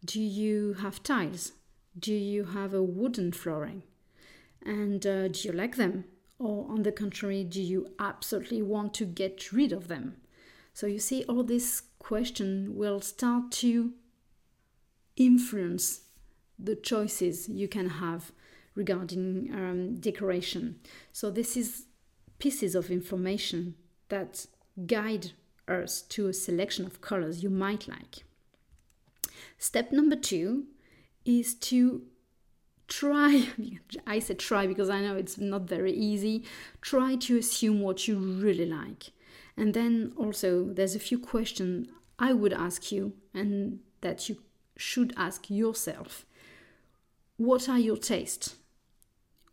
Do 0.03 0.19
you 0.19 0.73
have 0.81 1.03
tiles? 1.03 1.53
Do 1.99 2.15
you 2.15 2.45
have 2.45 2.73
a 2.73 2.83
wooden 2.83 3.33
flooring? 3.33 3.83
And 4.65 5.07
uh, 5.07 5.29
do 5.29 5.41
you 5.47 5.53
like 5.53 5.77
them? 5.77 6.07
Or, 6.39 6.67
on 6.71 6.85
the 6.85 6.91
contrary, 6.91 7.45
do 7.45 7.61
you 7.61 7.89
absolutely 7.99 8.63
want 8.63 8.95
to 8.95 9.05
get 9.05 9.53
rid 9.53 9.73
of 9.73 9.89
them? 9.89 10.17
So, 10.73 10.87
you 10.87 11.01
see, 11.01 11.23
all 11.25 11.43
this 11.43 11.83
question 11.99 12.75
will 12.77 13.03
start 13.03 13.53
to 13.61 13.93
influence 15.19 16.01
the 16.59 16.77
choices 16.77 17.47
you 17.47 17.69
can 17.69 17.91
have 17.91 18.33
regarding 18.75 19.51
um, 19.53 19.97
decoration. 19.97 20.77
So, 21.13 21.31
this 21.31 21.59
is 21.59 21.85
pieces 22.39 22.75
of 22.75 22.91
information 22.91 23.75
that 24.09 24.47
guide 24.87 25.33
us 25.69 26.03
to 26.03 26.29
a 26.29 26.33
selection 26.33 26.85
of 26.87 27.01
colors 27.01 27.43
you 27.43 27.51
might 27.51 27.89
like. 27.89 28.25
Step 29.59 29.93
number 29.93 30.17
two 30.17 30.67
is 31.25 31.55
to 31.55 32.03
try 32.89 33.49
I 34.07 34.19
said 34.21 34.39
try 34.39 34.67
because 34.67 34.89
I 34.89 35.01
know 35.01 35.17
it's 35.17 35.39
not 35.39 35.63
very 35.63 35.93
easy. 35.93 36.45
Try 36.81 37.17
to 37.17 37.39
assume 37.39 37.81
what 37.81 38.07
you 38.07 38.19
really 38.19 38.67
like. 38.67 39.13
And 39.57 39.75
then 39.75 40.13
also 40.17 40.73
there's 40.73 40.95
a 40.95 41.01
few 41.01 41.19
questions 41.19 41.89
I 42.19 42.33
would 42.33 42.53
ask 42.53 42.93
you 42.93 43.15
and 43.35 43.81
that 44.01 44.29
you 44.29 44.39
should 44.77 45.13
ask 45.17 45.51
yourself. 45.51 46.27
What 47.37 47.69
are 47.69 47.79
your 47.79 47.97
tastes? 47.97 48.57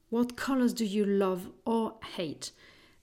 What 0.10 0.38
colors 0.38 0.74
do 0.74 0.86
you 0.86 1.06
love 1.06 1.50
or 1.66 1.96
hate? 2.16 2.52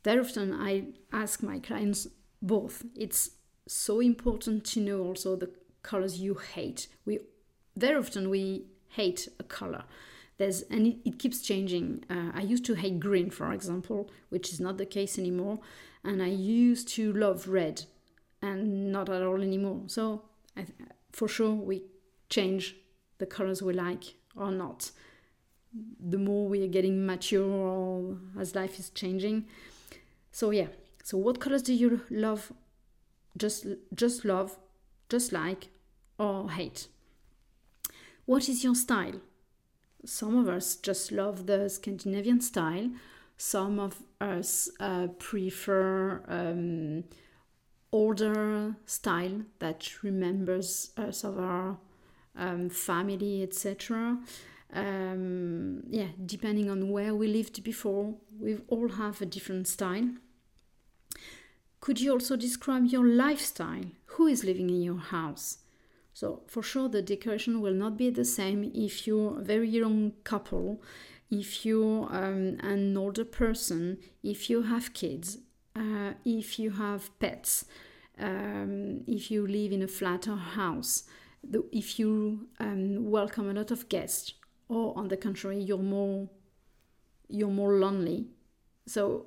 Very 0.05 0.21
often 0.21 0.53
I 0.55 0.85
ask 1.13 1.43
my 1.43 1.59
clients 1.59 2.07
both. 2.43 2.85
It's 2.97 3.31
so 3.67 4.01
important 4.01 4.65
to 4.67 4.81
know 4.81 5.03
also 5.03 5.37
the 5.37 5.51
colors 5.83 6.21
you 6.21 6.35
hate. 6.35 6.89
We 7.05 7.21
very 7.77 7.97
often 7.99 8.31
we 8.31 8.67
hate 8.89 9.29
a 9.39 9.45
color. 9.45 9.85
There's 10.39 10.63
and 10.63 10.87
it, 10.87 10.97
it 11.05 11.19
keeps 11.19 11.43
changing. 11.43 12.05
Uh, 12.09 12.31
I 12.35 12.43
used 12.43 12.65
to 12.67 12.75
hate 12.75 12.99
green, 13.01 13.31
for 13.31 13.53
example, 13.53 14.11
which 14.31 14.53
is 14.53 14.61
not 14.61 14.79
the 14.79 14.87
case 14.87 15.19
anymore, 15.19 15.61
and 16.03 16.23
I 16.23 16.29
used 16.29 16.89
to 16.89 17.13
love 17.13 17.49
red, 17.49 17.85
and 18.41 18.91
not 18.93 19.09
at 19.09 19.23
all 19.23 19.43
anymore. 19.43 19.83
So 19.87 20.23
I, 20.57 20.67
for 21.13 21.29
sure 21.29 21.53
we 21.53 21.85
change 22.29 22.77
the 23.19 23.27
colors 23.27 23.61
we 23.61 23.75
like 23.75 24.15
or 24.35 24.51
not 24.51 24.91
the 25.73 26.19
more 26.19 26.49
we 26.49 26.63
are 26.65 26.69
getting 26.69 27.07
mature 27.07 28.17
as 28.39 28.55
life 28.55 28.79
is 28.79 28.91
changing. 28.91 29.47
So 30.33 30.51
yeah. 30.51 30.67
So 31.03 31.19
what 31.19 31.41
colors 31.41 31.63
do 31.63 31.75
you 31.75 32.03
love? 32.11 32.53
Just 33.37 33.67
just 33.95 34.25
love, 34.25 34.59
just 35.09 35.33
like, 35.33 35.69
or 36.19 36.51
hate? 36.51 36.89
What 38.27 38.49
is 38.49 38.63
your 38.65 38.75
style? 38.75 39.21
Some 40.05 40.37
of 40.37 40.49
us 40.49 40.77
just 40.77 41.13
love 41.13 41.47
the 41.47 41.69
Scandinavian 41.69 42.41
style. 42.41 42.91
Some 43.37 43.79
of 43.79 44.03
us 44.21 44.71
uh, 44.79 45.09
prefer 45.19 46.23
um, 46.29 47.05
older 47.93 48.77
style 48.87 49.43
that 49.59 50.03
remembers 50.03 50.91
us 50.97 51.25
of 51.25 51.39
our 51.39 51.79
um, 52.37 52.69
family, 52.69 53.43
etc 53.43 54.19
um, 54.73 55.83
yeah, 55.89 56.09
depending 56.25 56.71
on 56.71 56.91
where 56.91 57.15
we 57.15 57.27
lived 57.27 57.63
before, 57.65 58.15
we 58.39 58.59
all 58.69 58.89
have 58.89 59.21
a 59.21 59.27
different 59.27 59.67
style. 59.69 60.09
Could 61.81 62.01
you 62.01 62.13
also 62.13 62.37
describe 62.37 62.87
your 62.87 63.07
lifestyle? 63.07 63.85
Who 64.07 64.27
is 64.27 64.45
living 64.45 64.71
in 64.71 64.83
your 64.83 64.99
house? 64.99 65.59
So, 66.13 66.43
for 66.47 66.63
sure, 66.63 66.89
the 66.89 67.03
decoration 67.03 67.61
will 67.61 67.75
not 67.75 67.97
be 67.97 68.11
the 68.11 68.25
same 68.25 68.71
if 68.75 69.07
you're 69.07 69.39
a 69.39 69.43
very 69.43 69.69
young 69.69 70.13
couple, 70.25 70.83
if 71.31 71.65
you're 71.65 72.05
um, 72.15 72.59
an 72.61 72.97
older 72.97 73.25
person, 73.25 73.99
if 74.23 74.51
you 74.51 74.63
have 74.63 74.93
kids, 74.93 75.39
uh, 75.77 76.13
if 76.25 76.59
you 76.59 76.73
have 76.73 77.19
pets, 77.21 77.65
um, 78.19 79.03
if 79.07 79.31
you 79.31 79.47
live 79.47 79.73
in 79.73 79.83
a 79.83 79.89
flat 79.89 80.29
or 80.29 80.37
house, 80.37 81.05
if 81.73 81.99
you 81.99 82.49
um, 82.59 83.11
welcome 83.11 83.49
a 83.49 83.55
lot 83.55 83.71
of 83.71 83.89
guests 83.89 84.35
or 84.69 84.97
on 84.97 85.09
the 85.09 85.17
contrary 85.17 85.61
you're 85.61 85.79
more 85.79 86.29
you're 87.29 87.49
more 87.49 87.75
lonely 87.75 88.27
so 88.87 89.27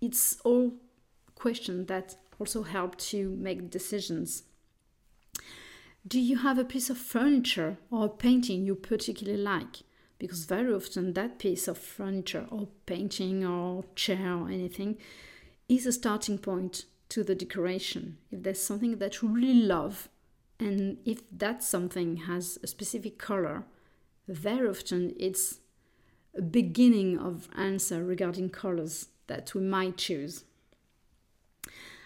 it's 0.00 0.38
all 0.44 0.72
questions 1.42 1.88
that 1.88 2.14
also 2.38 2.62
help 2.62 2.96
to 2.96 3.36
make 3.48 3.68
decisions. 3.68 4.44
Do 6.06 6.20
you 6.20 6.36
have 6.38 6.58
a 6.58 6.64
piece 6.64 6.88
of 6.88 6.98
furniture 6.98 7.78
or 7.90 8.06
a 8.06 8.08
painting 8.26 8.64
you 8.64 8.74
particularly 8.76 9.42
like? 9.42 9.82
Because 10.18 10.44
very 10.44 10.72
often 10.72 11.14
that 11.14 11.40
piece 11.40 11.66
of 11.66 11.78
furniture 11.78 12.46
or 12.50 12.68
painting 12.86 13.44
or 13.44 13.84
chair 13.96 14.34
or 14.34 14.48
anything 14.48 14.98
is 15.68 15.84
a 15.84 15.92
starting 15.92 16.38
point 16.38 16.84
to 17.08 17.24
the 17.24 17.34
decoration. 17.34 18.18
If 18.30 18.44
there's 18.44 18.62
something 18.62 18.98
that 18.98 19.20
you 19.20 19.28
really 19.28 19.62
love 19.62 20.08
and 20.60 20.98
if 21.04 21.22
that 21.38 21.64
something 21.64 22.18
has 22.28 22.58
a 22.62 22.68
specific 22.68 23.18
color 23.18 23.64
very 24.28 24.68
often 24.68 25.12
it's 25.18 25.58
a 26.36 26.42
beginning 26.42 27.18
of 27.18 27.48
answer 27.56 28.04
regarding 28.04 28.48
colors 28.50 29.08
that 29.26 29.54
we 29.54 29.60
might 29.60 29.96
choose. 29.96 30.44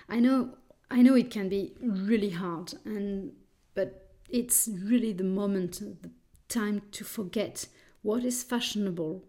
I 0.09 0.21
know 0.21 0.51
I 0.91 1.03
know 1.03 1.15
it 1.15 1.31
can 1.31 1.49
be 1.49 1.73
really 1.81 2.31
hard 2.31 2.75
and 2.85 3.33
but 3.75 4.11
it's 4.29 4.69
really 4.85 5.13
the 5.13 5.25
moment 5.25 5.81
the 6.03 6.11
time 6.49 6.83
to 6.93 7.05
forget 7.05 7.67
what 8.03 8.25
is 8.25 8.43
fashionable, 8.43 9.25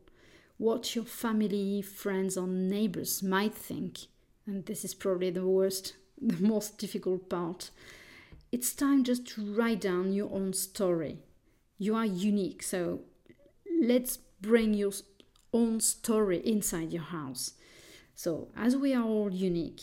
what 0.58 0.96
your 0.96 1.06
family, 1.06 1.82
friends 1.82 2.38
or 2.38 2.48
neighbors 2.48 3.24
might 3.24 3.56
think. 3.56 4.02
And 4.46 4.66
this 4.66 4.86
is 4.86 4.94
probably 4.94 5.32
the 5.32 5.46
worst, 5.46 5.96
the 6.22 6.42
most 6.42 6.78
difficult 6.78 7.30
part. 7.30 7.72
It's 8.52 8.74
time 8.74 9.04
just 9.04 9.28
to 9.30 9.54
write 9.54 9.82
down 9.82 10.14
your 10.14 10.32
own 10.32 10.54
story 10.54 11.20
you 11.78 11.96
are 11.96 12.06
unique. 12.06 12.64
So 12.64 13.02
let's 13.82 14.18
bring 14.42 14.74
your 14.74 14.92
own 15.54 15.80
story 15.80 16.40
inside 16.46 16.92
your 16.92 17.04
house. 17.04 17.54
So, 18.16 18.48
as 18.56 18.76
we 18.76 18.94
are 18.96 19.04
all 19.04 19.32
unique, 19.32 19.82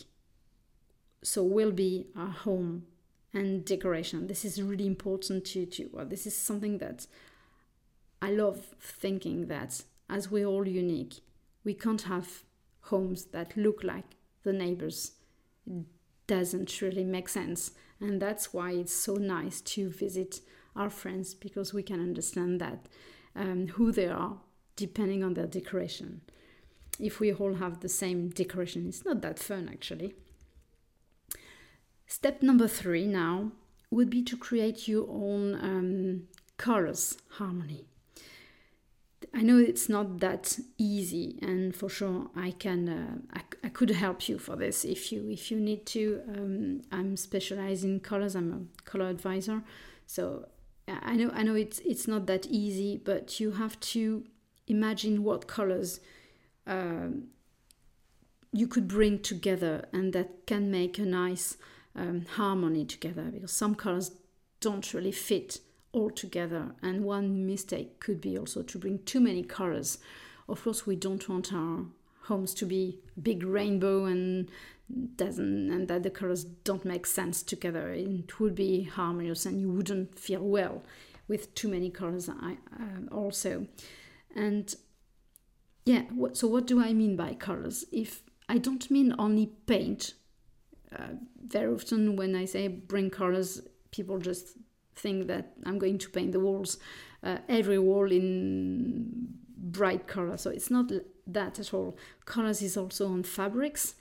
so 1.25 1.43
will 1.43 1.73
be 1.73 2.07
our 2.17 2.29
home 2.29 2.85
and 3.33 3.65
decoration. 3.65 4.27
This 4.27 4.45
is 4.45 4.63
really 4.63 4.87
important 4.87 5.45
to, 5.47 5.67
to 5.67 5.91
well, 5.93 6.07
this 6.07 6.27
is 6.27 6.37
something 6.37 6.79
that 6.79 7.07
I 8.23 8.31
love 8.31 8.75
thinking 8.81 9.49
that 9.49 9.83
as 10.09 10.31
we're 10.31 10.47
all 10.47 10.69
unique, 10.69 11.15
we 11.65 11.75
can't 11.75 12.03
have 12.03 12.45
homes 12.83 13.27
that 13.27 13.57
look 13.57 13.83
like 13.83 14.17
the 14.45 14.53
neighbors. 14.53 15.13
It 15.67 15.87
doesn't 16.27 16.81
really 16.83 17.05
make 17.05 17.29
sense. 17.29 17.73
And 18.01 18.21
that's 18.21 18.53
why 18.53 18.73
it's 18.73 18.93
so 18.93 19.15
nice 19.15 19.61
to 19.63 19.89
visit 19.89 20.41
our 20.77 20.91
friends 20.91 21.35
because 21.35 21.73
we 21.73 21.83
can 21.83 22.01
understand 22.01 22.61
that 22.61 22.87
um, 23.35 23.69
who 23.69 23.93
they 23.93 24.09
are 24.09 24.37
depending 24.77 25.25
on 25.25 25.35
their 25.35 25.47
decoration. 25.47 26.21
If 27.01 27.19
we 27.19 27.33
all 27.33 27.55
have 27.55 27.81
the 27.81 27.89
same 27.89 28.29
decoration, 28.29 28.89
it's 28.89 29.05
not 29.05 29.23
that 29.23 29.39
fun 29.39 29.69
actually. 29.73 30.15
Step 32.07 32.43
number 32.43 32.69
three 32.69 33.07
now 33.07 33.53
would 33.91 34.11
be 34.11 34.23
to 34.23 34.37
create 34.37 34.89
your 34.89 35.07
own 35.09 35.55
um, 35.55 36.23
colors 36.57 37.19
harmony. 37.31 37.87
I 39.33 39.43
know 39.43 39.59
it's 39.59 39.89
not 39.89 40.21
that 40.21 40.59
easy, 40.79 41.39
and 41.43 41.75
for 41.75 41.89
sure 41.89 42.31
I 42.37 42.53
can 42.53 42.89
uh, 42.89 43.39
I, 43.39 43.67
I 43.67 43.69
could 43.69 43.91
help 43.91 44.29
you 44.29 44.39
for 44.39 44.55
this 44.55 44.85
if 44.85 45.11
you 45.11 45.29
if 45.29 45.51
you 45.51 45.59
need 45.59 45.87
to. 45.87 46.21
Um, 46.29 46.83
I'm 46.93 47.17
specialized 47.17 47.85
in 47.85 48.01
colors. 48.01 48.37
I'm 48.37 48.53
a 48.53 48.83
color 48.83 49.09
advisor, 49.09 49.63
so 50.07 50.47
I 50.87 51.17
know 51.17 51.31
I 51.35 51.43
know 51.43 51.55
it's 51.55 51.81
it's 51.81 52.07
not 52.07 52.27
that 52.27 52.47
easy, 52.47 53.01
but 53.03 53.41
you 53.41 53.53
have 53.53 53.81
to 53.81 54.25
imagine 54.67 55.25
what 55.25 55.49
colors 55.49 56.01
um, 56.67 57.29
you 58.53 58.69
could 58.69 58.87
bring 58.87 59.19
together, 59.21 59.87
and 59.93 60.13
that 60.13 60.47
can 60.47 60.71
make 60.71 60.99
a 60.99 61.05
nice 61.05 61.57
um, 61.95 62.27
harmony 62.37 62.85
together. 62.85 63.25
Because 63.25 63.53
some 63.53 63.75
colors 63.75 64.13
don't 64.61 64.95
really 64.95 65.13
fit 65.13 65.61
all 65.93 66.11
together, 66.11 66.75
and 66.83 67.05
one 67.05 67.47
mistake 67.47 68.01
could 68.01 68.21
be 68.21 68.37
also 68.37 68.63
to 68.63 68.79
bring 68.79 68.99
too 69.05 69.21
many 69.21 69.43
colors. 69.43 69.99
Of 70.49 70.63
course, 70.65 70.87
we 70.87 70.97
don't 70.97 71.29
want 71.29 71.53
our 71.53 71.87
homes 72.25 72.55
to 72.55 72.67
be 72.67 73.01
big 73.23 73.43
rainbow 73.45 74.07
and 74.07 74.49
doesn't 75.17 75.71
and 75.71 75.89
that 75.89 76.03
the 76.03 76.11
colors 76.11 76.45
don't 76.45 76.85
make 76.85 77.07
sense 77.07 77.43
together 77.43 77.91
it 77.91 78.39
would 78.39 78.55
be 78.55 78.83
harmonious 78.83 79.47
and 79.47 79.61
you 79.61 79.71
wouldn't 79.71 80.19
feel 80.19 80.43
well 80.43 80.83
with 81.27 81.55
too 81.55 81.69
many 81.69 81.91
colors 81.91 82.29
I, 82.29 82.59
uh, 82.79 83.15
also 83.15 83.67
and 84.37 84.75
yeah 85.87 86.03
so 86.33 86.47
what 86.47 86.67
do 86.67 86.83
i 86.83 86.93
mean 86.93 87.17
by 87.17 87.33
colors 87.33 87.87
if 87.93 88.23
i 88.49 88.59
don't 88.59 88.91
mean 88.91 89.15
only 89.19 89.47
paint 89.67 90.15
uh, 90.99 91.09
very 91.47 91.73
often 91.73 92.17
when 92.17 92.35
i 92.35 92.45
say 92.45 92.69
bring 92.69 93.11
colors 93.11 93.61
people 93.91 94.19
just 94.19 94.57
think 94.97 95.27
that 95.27 95.53
i'm 95.67 95.79
going 95.79 95.99
to 95.99 96.09
paint 96.11 96.33
the 96.33 96.41
walls 96.41 96.79
uh, 97.23 97.39
every 97.49 97.79
wall 97.79 98.11
in 98.11 99.29
bright 99.57 100.07
color 100.07 100.37
so 100.37 100.51
it's 100.51 100.71
not 100.71 100.91
that 101.27 101.59
at 101.59 101.73
all. 101.73 101.97
Colors 102.25 102.63
is 102.63 102.77
also 102.77 103.09
on 103.09 103.23
fabrics 103.23 103.95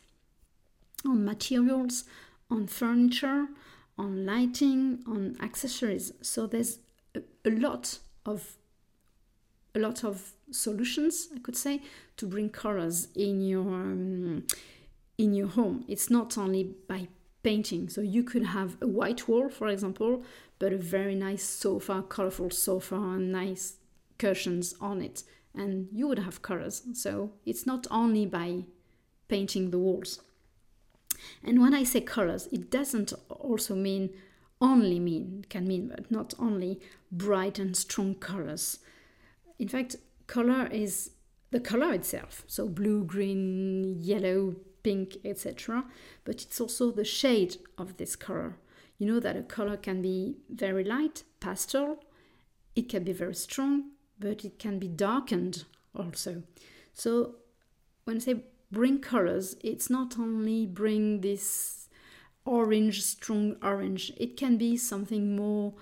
on 1.06 1.26
materials 1.26 2.06
on 2.50 2.68
furniture 2.68 3.48
on 3.98 4.26
lighting 4.26 5.04
on 5.08 5.36
accessories. 5.42 6.14
So 6.22 6.48
there's 6.48 6.80
a, 7.16 7.22
a 7.46 7.52
lot 7.52 8.00
of 8.26 8.56
a 9.76 9.80
lot 9.80 10.04
of 10.04 10.34
solutions, 10.52 11.30
I 11.36 11.40
could 11.40 11.58
say, 11.58 11.82
to 12.18 12.28
bring 12.28 12.50
colors 12.50 13.08
in 13.16 13.42
your 13.42 13.64
um, 13.64 14.46
in 15.18 15.34
your 15.34 15.48
home. 15.48 15.86
It's 15.88 16.10
not 16.10 16.38
only 16.38 16.76
by 16.88 17.08
painting. 17.44 17.90
So 17.90 18.02
you 18.02 18.24
could 18.24 18.46
have 18.46 18.78
a 18.82 18.88
white 18.88 19.28
wall, 19.28 19.50
for 19.50 19.68
example, 19.68 20.24
but 20.60 20.74
a 20.74 20.78
very 20.78 21.16
nice 21.16 21.44
sofa, 21.44 22.04
colorful 22.08 22.50
sofa, 22.50 22.96
and 22.96 23.32
nice 23.32 23.78
cushions 24.18 24.76
on 24.80 25.02
it, 25.02 25.24
and 25.54 25.88
you 25.92 26.08
would 26.08 26.20
have 26.20 26.42
colors. 26.42 26.84
So 26.94 27.32
it's 27.46 27.66
not 27.66 27.86
only 27.92 28.26
by 28.26 28.64
painting 29.28 29.72
the 29.72 29.80
walls. 29.80 30.22
And 31.44 31.62
when 31.62 31.74
I 31.74 31.84
say 31.84 32.02
colors, 32.02 32.48
it 32.52 32.70
doesn't 32.72 33.14
also 33.30 33.76
mean 33.76 34.12
only 34.62 34.98
mean 34.98 35.46
can 35.50 35.68
mean 35.68 35.90
but 35.90 36.10
not 36.10 36.34
only 36.40 36.80
bright 37.12 37.60
and 37.60 37.76
strong 37.76 38.16
colors 38.16 38.80
in 39.60 39.68
fact, 39.68 39.96
color 40.28 40.68
is 40.72 41.12
the 41.52 41.60
color 41.60 41.94
itself, 41.94 42.44
so 42.48 42.68
blue, 42.68 43.04
green, 43.04 44.02
yellow, 44.02 44.56
pink, 44.84 45.18
etc. 45.26 45.86
But 46.26 46.42
it's 46.44 46.62
also 46.62 46.92
the 46.92 47.06
shade 47.06 47.58
of 47.78 47.98
this 47.98 48.16
color. 48.16 48.58
You 48.98 49.08
know 49.08 49.20
that 49.20 49.36
a 49.36 49.44
color 49.44 49.78
can 49.78 50.02
be 50.02 50.38
very 50.50 50.84
light, 50.84 51.24
pastel, 51.40 52.04
it 52.76 52.90
can 52.90 53.04
be 53.04 53.14
very 53.14 53.36
strong, 53.36 53.92
but 54.20 54.46
it 54.46 54.60
can 54.60 54.80
be 54.80 54.88
darkened 54.88 55.66
also. 55.98 56.44
So 56.94 57.36
when 58.06 58.18
I 58.18 58.20
say 58.20 58.44
bring 58.72 59.00
colors, 59.00 59.56
it's 59.64 59.90
not 59.90 60.18
only 60.20 60.66
bring 60.66 61.22
this 61.22 61.90
orange, 62.46 63.02
strong 63.04 63.56
orange, 63.62 64.12
it 64.18 64.38
can 64.38 64.58
be 64.58 64.78
something 64.78 65.36
more 65.36 65.74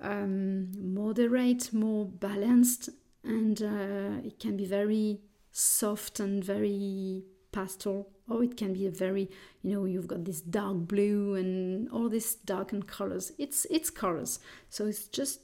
um, 0.00 0.70
moderate, 0.92 1.72
more 1.72 2.06
balanced, 2.06 2.90
and 3.24 3.60
uh, 3.62 4.26
it 4.26 4.38
can 4.38 4.56
be 4.56 4.64
very 4.64 5.20
soft 5.52 6.20
and 6.20 6.42
very 6.42 7.24
pastel 7.52 8.08
or 8.28 8.42
it 8.42 8.56
can 8.56 8.72
be 8.72 8.86
a 8.86 8.90
very 8.90 9.30
you 9.62 9.70
know 9.72 9.84
you've 9.84 10.08
got 10.08 10.24
this 10.24 10.40
dark 10.40 10.76
blue 10.88 11.34
and 11.34 11.88
all 11.90 12.08
these 12.08 12.34
darkened 12.34 12.86
colors. 12.86 13.32
It's 13.38 13.66
it's 13.70 13.90
colors. 13.90 14.38
So 14.68 14.86
it's 14.86 15.06
just 15.08 15.40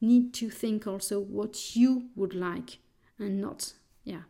need 0.00 0.34
to 0.34 0.50
think 0.50 0.86
also 0.86 1.20
what 1.20 1.76
you 1.76 2.08
would 2.16 2.34
like 2.34 2.78
and 3.18 3.40
not 3.40 3.72
yeah. 4.04 4.22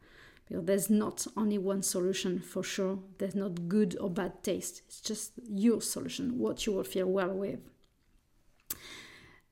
Because 0.48 0.64
there's 0.66 0.90
not 0.90 1.26
only 1.36 1.56
one 1.56 1.82
solution 1.82 2.40
for 2.40 2.62
sure. 2.62 2.98
There's 3.18 3.34
not 3.34 3.68
good 3.68 3.96
or 4.00 4.10
bad 4.10 4.42
taste. 4.42 4.82
It's 4.86 5.00
just 5.00 5.32
your 5.48 5.80
solution 5.80 6.38
what 6.38 6.66
you 6.66 6.72
will 6.74 6.84
feel 6.84 7.06
well 7.06 7.30
with. 7.30 7.60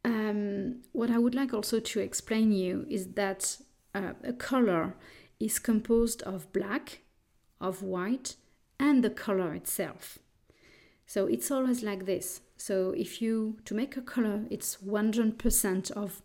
Um, 0.05 0.83
what 0.93 1.11
I 1.11 1.19
would 1.19 1.35
like 1.35 1.53
also 1.53 1.79
to 1.81 2.01
explain 2.01 2.53
you 2.53 2.87
is 2.89 3.13
that 3.15 3.59
uh, 3.95 4.13
a 4.25 4.33
color 4.33 4.95
is 5.39 5.59
composed 5.59 6.23
of 6.23 6.53
black, 6.53 7.01
of 7.61 7.83
white, 7.83 8.37
and 8.81 9.05
the 9.05 9.11
color 9.11 9.55
itself. 9.55 10.19
So 11.07 11.27
it's 11.27 11.51
always 11.51 11.83
like 11.83 12.07
this. 12.07 12.41
So 12.57 12.95
if 12.97 13.21
you 13.21 13.59
to 13.67 13.75
make 13.75 13.97
a 13.97 14.01
color, 14.01 14.47
it's 14.51 14.79
100% 14.79 15.91
of 15.93 16.23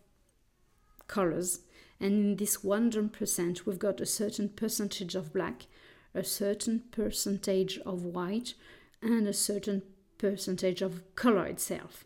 colors, 1.06 1.60
and 2.00 2.12
in 2.12 2.36
this 2.36 2.58
100%, 2.58 3.66
we've 3.66 3.78
got 3.78 4.00
a 4.00 4.06
certain 4.06 4.48
percentage 4.48 5.14
of 5.14 5.32
black, 5.32 5.66
a 6.14 6.24
certain 6.24 6.82
percentage 6.90 7.78
of 7.78 8.02
white, 8.02 8.54
and 9.02 9.28
a 9.28 9.32
certain 9.32 9.82
percentage 10.18 10.82
of 10.82 11.02
color 11.14 11.46
itself. 11.46 12.04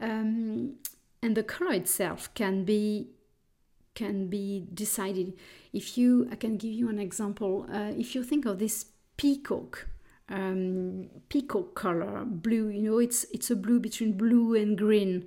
Um, 0.00 0.76
and 1.22 1.36
the 1.36 1.42
color 1.42 1.72
itself 1.72 2.32
can 2.34 2.64
be 2.64 3.08
can 3.94 4.28
be 4.28 4.66
decided 4.72 5.34
if 5.74 5.98
you 5.98 6.26
i 6.32 6.34
can 6.34 6.56
give 6.56 6.72
you 6.72 6.88
an 6.88 6.98
example 6.98 7.66
uh, 7.70 7.92
if 7.94 8.14
you 8.14 8.24
think 8.24 8.46
of 8.46 8.58
this 8.58 8.86
peacock 9.16 9.88
um, 10.28 11.08
peacock 11.28 11.74
color 11.74 12.24
blue 12.24 12.68
you 12.68 12.82
know 12.82 12.98
it's 12.98 13.24
it's 13.32 13.50
a 13.50 13.56
blue 13.56 13.78
between 13.80 14.12
blue 14.12 14.54
and 14.54 14.78
green 14.78 15.26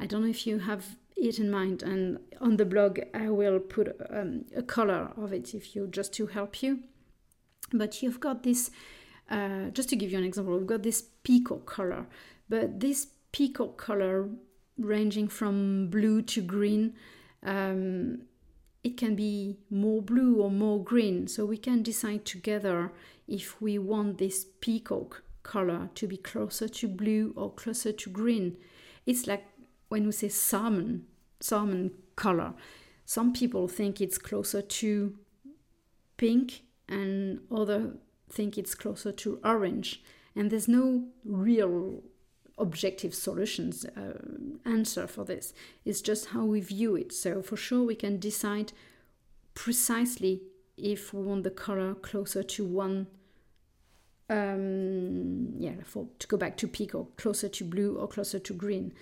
i 0.00 0.06
don't 0.06 0.22
know 0.22 0.28
if 0.28 0.46
you 0.46 0.58
have 0.58 0.96
it 1.16 1.38
in 1.38 1.50
mind 1.50 1.82
and 1.82 2.18
on 2.40 2.56
the 2.56 2.64
blog 2.64 2.98
i 3.14 3.28
will 3.28 3.58
put 3.58 3.96
um, 4.10 4.44
a 4.54 4.62
color 4.62 5.12
of 5.16 5.32
it 5.32 5.54
if 5.54 5.74
you 5.74 5.86
just 5.86 6.12
to 6.12 6.26
help 6.26 6.62
you 6.62 6.80
but 7.72 8.02
you've 8.02 8.20
got 8.20 8.42
this 8.42 8.70
uh, 9.30 9.70
just 9.70 9.88
to 9.88 9.96
give 9.96 10.12
you 10.12 10.18
an 10.18 10.24
example 10.24 10.56
we've 10.56 10.66
got 10.66 10.82
this 10.82 11.02
peacock 11.22 11.66
color 11.66 12.06
but 12.48 12.80
this 12.80 13.08
peacock 13.32 13.76
color 13.76 14.28
ranging 14.78 15.28
from 15.28 15.88
blue 15.88 16.22
to 16.22 16.42
green. 16.42 16.94
Um, 17.42 18.22
it 18.86 18.96
can 18.96 19.16
be 19.16 19.56
more 19.68 20.00
blue 20.00 20.40
or 20.40 20.48
more 20.48 20.80
green, 20.80 21.26
so 21.26 21.44
we 21.44 21.56
can 21.58 21.82
decide 21.82 22.24
together 22.24 22.92
if 23.26 23.60
we 23.60 23.80
want 23.80 24.18
this 24.18 24.46
peacock 24.60 25.24
color 25.42 25.90
to 25.96 26.06
be 26.06 26.16
closer 26.16 26.68
to 26.68 26.86
blue 26.86 27.34
or 27.36 27.52
closer 27.52 27.90
to 27.90 28.08
green. 28.08 28.56
It's 29.04 29.26
like 29.26 29.44
when 29.88 30.06
we 30.06 30.12
say 30.12 30.28
salmon, 30.28 31.04
salmon 31.40 31.94
color. 32.14 32.54
Some 33.04 33.32
people 33.32 33.66
think 33.66 34.00
it's 34.00 34.18
closer 34.18 34.62
to 34.62 35.18
pink, 36.16 36.62
and 36.88 37.40
other 37.50 37.96
think 38.30 38.56
it's 38.56 38.76
closer 38.76 39.10
to 39.10 39.40
orange. 39.42 40.04
And 40.36 40.48
there's 40.48 40.68
no 40.68 41.08
real 41.24 42.04
objective 42.58 43.14
solutions 43.14 43.84
uh, 43.84 44.18
answer 44.64 45.06
for 45.06 45.24
this. 45.24 45.52
It's 45.84 46.00
just 46.00 46.26
how 46.26 46.44
we 46.44 46.60
view 46.60 46.96
it. 46.96 47.12
So 47.12 47.42
for 47.42 47.56
sure 47.56 47.82
we 47.82 47.94
can 47.94 48.18
decide 48.18 48.72
precisely 49.54 50.42
if 50.76 51.12
we 51.12 51.22
want 51.22 51.44
the 51.44 51.50
color 51.50 51.94
closer 51.94 52.42
to 52.42 52.64
one 52.64 53.06
um, 54.28 55.54
yeah, 55.58 55.74
for 55.84 56.08
to 56.18 56.26
go 56.26 56.36
back 56.36 56.56
to 56.58 56.68
peacock, 56.68 57.16
closer 57.16 57.48
to 57.48 57.64
blue 57.64 57.96
or 57.96 58.08
closer 58.08 58.38
to 58.38 58.52
green. 58.52 58.92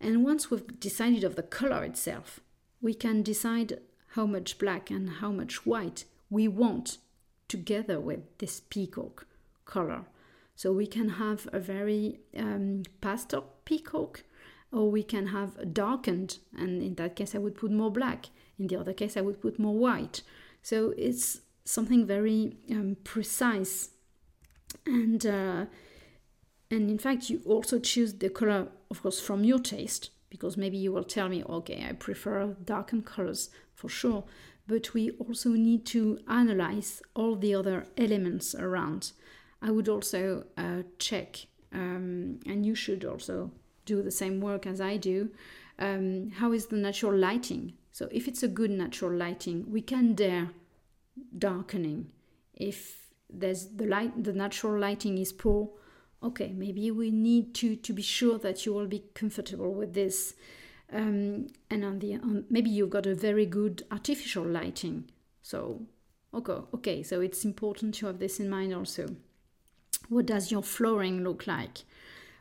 And 0.00 0.24
once 0.24 0.50
we've 0.50 0.78
decided 0.80 1.24
of 1.24 1.36
the 1.36 1.42
color 1.42 1.84
itself, 1.84 2.40
we 2.80 2.94
can 2.94 3.22
decide 3.22 3.80
how 4.14 4.26
much 4.26 4.58
black 4.58 4.90
and 4.90 5.10
how 5.20 5.30
much 5.30 5.66
white 5.66 6.04
we 6.30 6.48
want 6.48 6.98
together 7.48 8.00
with 8.00 8.20
this 8.38 8.60
peacock 8.70 9.26
color. 9.64 10.04
So 10.60 10.74
we 10.74 10.86
can 10.86 11.08
have 11.08 11.48
a 11.54 11.58
very 11.58 12.20
um, 12.36 12.82
pastel 13.00 13.44
peacock, 13.64 14.24
or 14.70 14.90
we 14.90 15.02
can 15.02 15.26
have 15.28 15.72
darkened, 15.72 16.38
and 16.54 16.82
in 16.82 16.94
that 16.96 17.16
case 17.16 17.34
I 17.34 17.38
would 17.38 17.54
put 17.54 17.70
more 17.70 17.90
black. 17.90 18.28
In 18.58 18.66
the 18.66 18.76
other 18.76 18.92
case 18.92 19.16
I 19.16 19.22
would 19.22 19.40
put 19.40 19.58
more 19.58 19.78
white. 19.86 20.22
So 20.62 20.92
it's 20.98 21.40
something 21.64 22.06
very 22.06 22.58
um, 22.70 22.96
precise, 23.04 23.90
and 24.84 25.24
uh, 25.24 25.64
and 26.70 26.90
in 26.90 26.98
fact 26.98 27.30
you 27.30 27.40
also 27.46 27.78
choose 27.78 28.12
the 28.18 28.28
color, 28.28 28.68
of 28.90 29.02
course, 29.02 29.18
from 29.18 29.44
your 29.44 29.60
taste. 29.60 30.10
because 30.30 30.56
maybe 30.56 30.78
you 30.78 30.92
will 30.92 31.04
tell 31.04 31.28
me, 31.28 31.42
okay, 31.44 31.84
I 31.86 31.92
prefer 31.92 32.56
darkened 32.64 33.04
colors 33.04 33.50
for 33.74 33.88
sure, 33.88 34.24
but 34.66 34.94
we 34.94 35.10
also 35.12 35.50
need 35.50 35.84
to 35.86 36.20
analyze 36.28 37.02
all 37.14 37.34
the 37.34 37.54
other 37.54 37.86
elements 37.98 38.54
around. 38.54 39.12
I 39.62 39.70
would 39.70 39.88
also 39.88 40.44
uh, 40.56 40.82
check, 40.98 41.46
um, 41.72 42.40
and 42.46 42.64
you 42.64 42.74
should 42.74 43.04
also 43.04 43.50
do 43.84 44.02
the 44.02 44.10
same 44.10 44.40
work 44.40 44.66
as 44.66 44.80
I 44.80 44.96
do. 44.96 45.30
Um, 45.78 46.30
how 46.30 46.52
is 46.52 46.66
the 46.66 46.76
natural 46.76 47.16
lighting? 47.16 47.74
So, 47.92 48.08
if 48.10 48.28
it's 48.28 48.42
a 48.42 48.48
good 48.48 48.70
natural 48.70 49.12
lighting, 49.12 49.70
we 49.70 49.82
can 49.82 50.14
dare 50.14 50.50
darkening. 51.36 52.10
If 52.54 53.12
there's 53.28 53.66
the 53.66 53.86
light, 53.86 54.22
the 54.22 54.32
natural 54.32 54.78
lighting 54.78 55.18
is 55.18 55.32
poor, 55.32 55.70
okay, 56.22 56.52
maybe 56.52 56.90
we 56.90 57.10
need 57.10 57.54
to 57.56 57.76
to 57.76 57.92
be 57.92 58.02
sure 58.02 58.38
that 58.38 58.64
you 58.66 58.72
will 58.72 58.86
be 58.86 59.04
comfortable 59.14 59.72
with 59.72 59.94
this. 59.94 60.34
Um, 60.92 61.46
and 61.70 61.84
on 61.84 61.98
the 62.00 62.14
on, 62.14 62.44
maybe 62.50 62.70
you've 62.70 62.90
got 62.90 63.06
a 63.06 63.14
very 63.14 63.46
good 63.46 63.84
artificial 63.90 64.44
lighting. 64.44 65.10
So 65.42 65.82
okay, 66.34 66.60
okay, 66.74 67.02
so 67.02 67.20
it's 67.20 67.44
important 67.44 67.94
to 67.96 68.06
have 68.06 68.18
this 68.18 68.40
in 68.40 68.48
mind 68.48 68.74
also. 68.74 69.16
What 70.08 70.26
does 70.26 70.50
your 70.50 70.62
flooring 70.62 71.22
look 71.22 71.46
like? 71.46 71.84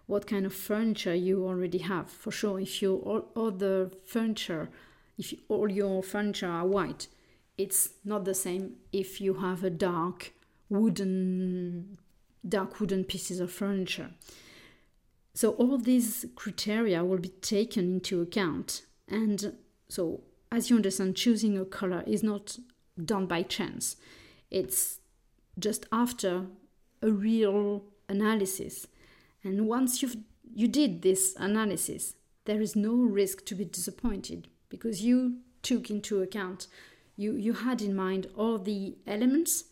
What 0.08 0.26
kind 0.26 0.46
of 0.46 0.54
furniture 0.54 1.14
you 1.14 1.46
already 1.46 1.80
have? 1.80 2.10
For 2.10 2.32
sure, 2.32 2.60
if 2.60 2.82
you 2.82 2.96
all, 2.96 3.30
all 3.36 3.52
the 3.52 3.92
furniture, 4.06 4.70
if 5.18 5.34
all 5.48 5.70
your 5.70 6.02
furniture 6.02 6.48
are 6.48 6.66
white, 6.66 7.08
it's 7.58 7.90
not 8.04 8.26
the 8.26 8.34
same 8.34 8.78
if 8.92 9.22
you 9.22 9.36
have 9.36 9.64
a 9.64 9.70
dark 9.70 10.34
wooden 10.70 11.98
dark 12.48 12.80
wooden 12.80 13.04
pieces 13.04 13.40
of 13.40 13.52
furniture. 13.52 14.12
So 15.34 15.52
all 15.52 15.78
these 15.78 16.26
criteria 16.36 17.04
will 17.04 17.18
be 17.18 17.30
taken 17.30 17.94
into 17.94 18.22
account. 18.22 18.84
And 19.08 19.54
so, 19.88 20.22
as 20.52 20.70
you 20.70 20.76
understand, 20.76 21.16
choosing 21.16 21.58
a 21.58 21.66
color 21.66 22.04
is 22.08 22.24
not 22.24 22.58
done 23.04 23.26
by 23.26 23.44
chance. 23.44 23.96
It's 24.50 25.00
just 25.58 25.86
after 25.92 26.48
a 27.02 27.10
real 27.12 27.84
analysis. 28.08 28.88
And 29.44 29.68
once 29.68 30.02
you've 30.02 30.18
you 30.54 30.68
did 30.68 31.02
this 31.02 31.36
analysis, 31.38 32.16
there 32.46 32.60
is 32.60 32.76
no 32.76 32.94
risk 32.94 33.46
to 33.46 33.56
be 33.56 33.66
disappointed 33.66 34.48
because 34.70 35.04
you 35.04 35.38
took 35.62 35.90
into 35.90 36.22
account, 36.22 36.68
you, 37.16 37.36
you 37.36 37.54
had 37.54 37.82
in 37.82 37.96
mind 37.96 38.28
all 38.36 38.58
the 38.58 38.98
elements 39.06 39.66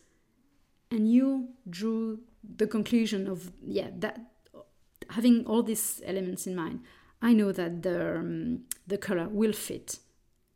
and 0.92 1.12
you 1.12 1.50
drew 1.70 2.20
the 2.56 2.68
conclusion 2.68 3.28
of 3.28 3.52
yeah 3.66 3.90
that 3.98 4.20
having 5.10 5.46
all 5.46 5.64
these 5.64 6.02
elements 6.06 6.48
in 6.48 6.56
mind 6.56 6.80
i 7.22 7.34
know 7.34 7.52
that 7.52 7.84
the 7.84 8.18
um, 8.18 8.62
the 8.86 8.98
color 8.98 9.28
will 9.28 9.54
fit 9.54 10.00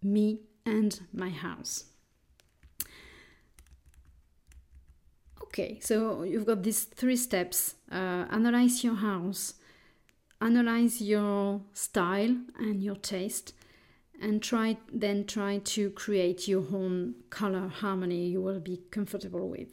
me 0.01 0.39
and 0.65 1.01
my 1.13 1.29
house 1.29 1.85
okay 5.51 5.77
so 5.81 6.23
you've 6.23 6.45
got 6.45 6.63
these 6.63 6.83
three 6.85 7.15
steps 7.15 7.75
uh, 7.91 8.25
analyze 8.31 8.83
your 8.83 8.95
house 8.95 9.55
analyze 10.39 11.01
your 11.01 11.61
style 11.73 12.35
and 12.57 12.81
your 12.81 12.95
taste 12.95 13.53
and 14.21 14.41
try 14.41 14.77
then 14.91 15.25
try 15.25 15.59
to 15.59 15.89
create 15.91 16.47
your 16.47 16.63
own 16.73 17.15
color 17.29 17.67
harmony 17.67 18.27
you 18.27 18.41
will 18.41 18.59
be 18.59 18.81
comfortable 18.91 19.49
with 19.49 19.69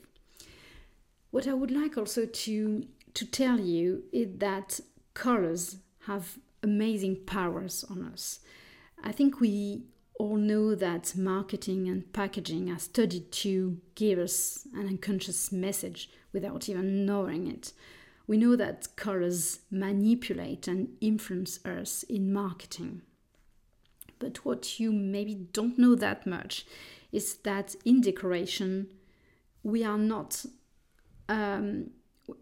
what 1.31 1.47
I 1.47 1.55
would 1.55 1.71
like 1.71 1.97
also 1.97 2.27
to 2.27 2.87
to 3.15 3.25
tell 3.27 3.61
you 3.61 4.05
is 4.13 4.29
that 4.39 4.81
colors 5.15 5.77
have 6.07 6.39
amazing 6.63 7.17
powers 7.27 7.85
on 7.91 8.03
us. 8.03 8.41
I 9.03 9.13
think 9.13 9.41
we 9.41 9.83
all 10.19 10.37
know 10.37 10.75
that 10.75 11.17
marketing 11.17 11.89
and 11.89 12.13
packaging 12.13 12.71
are 12.71 12.79
studied 12.79 13.31
to 13.31 13.79
give 13.95 14.19
us 14.19 14.67
an 14.75 14.89
unconscious 14.89 15.53
message 15.53 16.11
without 16.33 16.69
even 16.69 17.07
knowing 17.07 17.47
it. 17.47 17.73
We 18.27 18.37
know 18.37 18.57
that 18.57 18.97
colors 18.97 19.61
manipulate 19.71 20.69
and 20.69 20.89
influence 21.01 21.65
us 21.65 22.03
in 22.03 22.33
marketing. 22.33 23.03
But 24.19 24.45
what 24.45 24.81
you 24.81 24.93
maybe 24.93 25.35
don't 25.35 25.79
know 25.79 25.95
that 25.95 26.27
much 26.27 26.67
is 27.13 27.37
that 27.45 27.77
in 27.85 28.01
decoration, 28.01 28.89
we 29.63 29.85
are 29.85 29.97
not 29.97 30.45
um, 31.29 31.91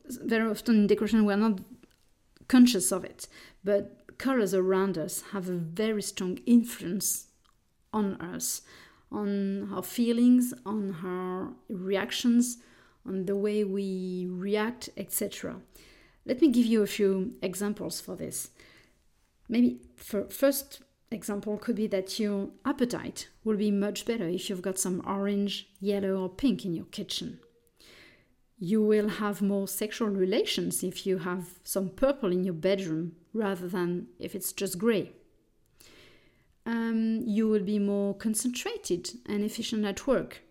very 0.06 0.50
often 0.50 0.76
in 0.76 0.86
decoration 0.86 1.24
we're 1.24 1.36
not 1.36 1.60
conscious 2.48 2.90
of 2.90 3.04
it, 3.04 3.28
but 3.62 4.18
colors 4.18 4.54
around 4.54 4.96
us 4.96 5.22
have 5.32 5.48
a 5.48 5.52
very 5.52 6.02
strong 6.02 6.38
influence 6.46 7.26
on 7.96 8.14
us, 8.20 8.62
on 9.10 9.72
our 9.72 9.82
feelings, 9.82 10.54
on 10.64 10.96
our 11.04 11.52
reactions, 11.68 12.58
on 13.06 13.26
the 13.26 13.36
way 13.36 13.64
we 13.64 14.26
react, 14.30 14.88
etc. 14.96 15.56
Let 16.24 16.40
me 16.40 16.48
give 16.48 16.66
you 16.66 16.82
a 16.82 16.86
few 16.86 17.34
examples 17.42 18.00
for 18.00 18.16
this. 18.16 18.50
Maybe 19.48 19.80
for 19.96 20.24
first 20.24 20.82
example 21.10 21.56
could 21.56 21.76
be 21.76 21.86
that 21.86 22.18
your 22.18 22.50
appetite 22.64 23.28
will 23.44 23.56
be 23.56 23.70
much 23.70 24.04
better 24.04 24.28
if 24.28 24.50
you've 24.50 24.62
got 24.62 24.78
some 24.78 25.02
orange, 25.06 25.68
yellow, 25.80 26.22
or 26.22 26.28
pink 26.28 26.64
in 26.64 26.74
your 26.74 26.86
kitchen 26.86 27.38
you 28.58 28.82
will 28.82 29.08
have 29.08 29.42
more 29.42 29.68
sexual 29.68 30.08
relations 30.08 30.82
if 30.82 31.06
you 31.06 31.18
have 31.18 31.58
some 31.62 31.90
purple 31.90 32.32
in 32.32 32.44
your 32.44 32.54
bedroom 32.54 33.12
rather 33.34 33.68
than 33.68 34.06
if 34.18 34.34
it's 34.34 34.52
just 34.52 34.78
grey. 34.78 35.12
Um, 36.66 37.22
you 37.24 37.48
will 37.48 37.62
be 37.62 37.78
more 37.78 38.14
concentrated 38.14 39.12
and 39.26 39.44
efficient 39.44 39.84
at 39.84 40.06
work. 40.06 40.42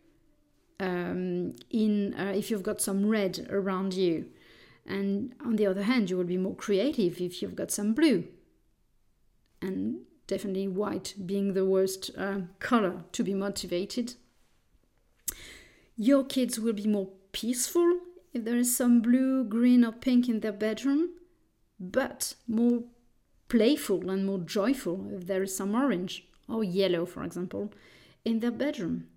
Um, 0.79 1.55
in 1.69 2.13
uh, 2.13 2.33
if 2.35 2.49
you've 2.49 2.63
got 2.63 2.81
some 2.81 3.05
red 3.05 3.47
around 3.49 3.93
you, 3.93 4.25
and 4.85 5.33
on 5.43 5.57
the 5.57 5.65
other 5.65 5.83
hand, 5.83 6.09
you 6.09 6.17
will 6.17 6.23
be 6.23 6.37
more 6.37 6.55
creative 6.55 7.19
if 7.19 7.41
you've 7.41 7.55
got 7.55 7.71
some 7.71 7.93
blue. 7.93 8.25
And 9.61 10.01
definitely 10.27 10.67
white 10.67 11.15
being 11.25 11.53
the 11.53 11.65
worst 11.65 12.11
uh, 12.17 12.41
color 12.59 13.03
to 13.11 13.23
be 13.23 13.33
motivated. 13.33 14.15
Your 15.97 16.23
kids 16.23 16.59
will 16.59 16.73
be 16.73 16.87
more 16.87 17.09
peaceful 17.31 17.99
if 18.33 18.43
there 18.43 18.57
is 18.57 18.75
some 18.75 19.01
blue, 19.01 19.43
green, 19.43 19.83
or 19.85 19.91
pink 19.91 20.27
in 20.27 20.41
their 20.41 20.51
bedroom, 20.51 21.09
but 21.79 22.35
more 22.47 22.83
playful 23.47 24.09
and 24.09 24.25
more 24.25 24.39
joyful 24.39 25.07
if 25.11 25.27
there 25.27 25.43
is 25.43 25.55
some 25.55 25.75
orange 25.75 26.27
or 26.47 26.63
yellow, 26.63 27.05
for 27.05 27.23
example, 27.23 27.71
in 28.23 28.39
their 28.39 28.51
bedroom. 28.51 29.07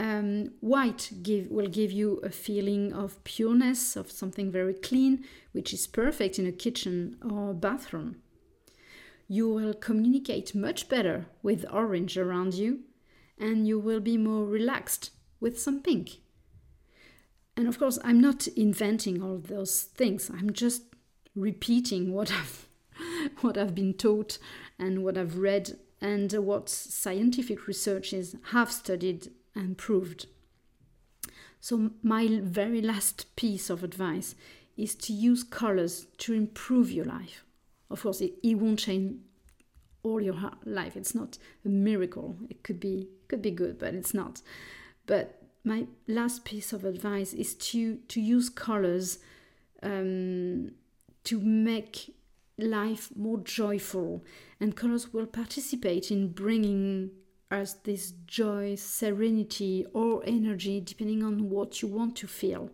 Um, 0.00 0.50
white 0.60 1.10
give, 1.22 1.48
will 1.48 1.68
give 1.68 1.92
you 1.92 2.18
a 2.18 2.30
feeling 2.30 2.92
of 2.92 3.22
pureness, 3.24 3.96
of 3.96 4.10
something 4.10 4.50
very 4.50 4.74
clean, 4.74 5.24
which 5.52 5.72
is 5.72 5.86
perfect 5.86 6.38
in 6.38 6.46
a 6.46 6.52
kitchen 6.52 7.16
or 7.24 7.54
bathroom. 7.54 8.16
You 9.28 9.48
will 9.48 9.72
communicate 9.72 10.54
much 10.54 10.88
better 10.88 11.26
with 11.42 11.64
orange 11.72 12.18
around 12.18 12.54
you, 12.54 12.80
and 13.38 13.66
you 13.66 13.78
will 13.78 14.00
be 14.00 14.16
more 14.16 14.44
relaxed 14.44 15.10
with 15.40 15.58
some 15.58 15.80
pink. 15.80 16.18
And 17.56 17.68
of 17.68 17.78
course, 17.78 17.98
I'm 18.02 18.20
not 18.20 18.46
inventing 18.48 19.22
all 19.22 19.38
those 19.38 19.82
things. 19.82 20.28
I'm 20.28 20.52
just 20.52 20.82
repeating 21.34 22.12
what 22.12 22.32
I've 22.32 22.66
what 23.40 23.58
I've 23.58 23.74
been 23.74 23.94
taught 23.94 24.38
and 24.78 25.04
what 25.04 25.16
I've 25.16 25.38
read 25.38 25.78
and 26.00 26.32
what 26.32 26.68
scientific 26.68 27.66
researchers 27.66 28.36
have 28.52 28.70
studied 28.70 29.30
and 29.54 29.78
proved. 29.78 30.26
So 31.60 31.92
my 32.02 32.40
very 32.42 32.82
last 32.82 33.34
piece 33.36 33.70
of 33.70 33.82
advice 33.82 34.34
is 34.76 34.94
to 34.96 35.12
use 35.12 35.42
colors 35.42 36.06
to 36.18 36.34
improve 36.34 36.90
your 36.90 37.06
life. 37.06 37.44
Of 37.90 38.02
course, 38.02 38.20
it, 38.20 38.34
it 38.42 38.56
won't 38.56 38.80
change 38.80 39.18
all 40.02 40.20
your 40.20 40.36
life. 40.64 40.96
It's 40.96 41.14
not 41.14 41.38
a 41.64 41.68
miracle. 41.68 42.36
It 42.50 42.62
could 42.62 42.80
be 42.80 43.08
could 43.28 43.40
be 43.40 43.50
good, 43.50 43.78
but 43.78 43.94
it's 43.94 44.12
not. 44.12 44.42
But 45.06 45.42
my 45.64 45.86
last 46.06 46.44
piece 46.44 46.72
of 46.72 46.84
advice 46.84 47.32
is 47.32 47.54
to 47.54 47.96
to 48.08 48.20
use 48.20 48.50
colors 48.50 49.18
um, 49.82 50.72
to 51.24 51.40
make 51.40 52.14
life 52.58 53.10
more 53.16 53.38
joyful 53.38 54.24
and 54.60 54.76
colors 54.76 55.12
will 55.12 55.26
participate 55.26 56.10
in 56.10 56.28
bringing 56.28 57.10
us 57.50 57.74
this 57.84 58.12
joy 58.26 58.74
serenity 58.74 59.84
or 59.92 60.22
energy 60.26 60.80
depending 60.80 61.22
on 61.22 61.50
what 61.50 61.82
you 61.82 61.88
want 61.88 62.16
to 62.16 62.26
feel. 62.26 62.70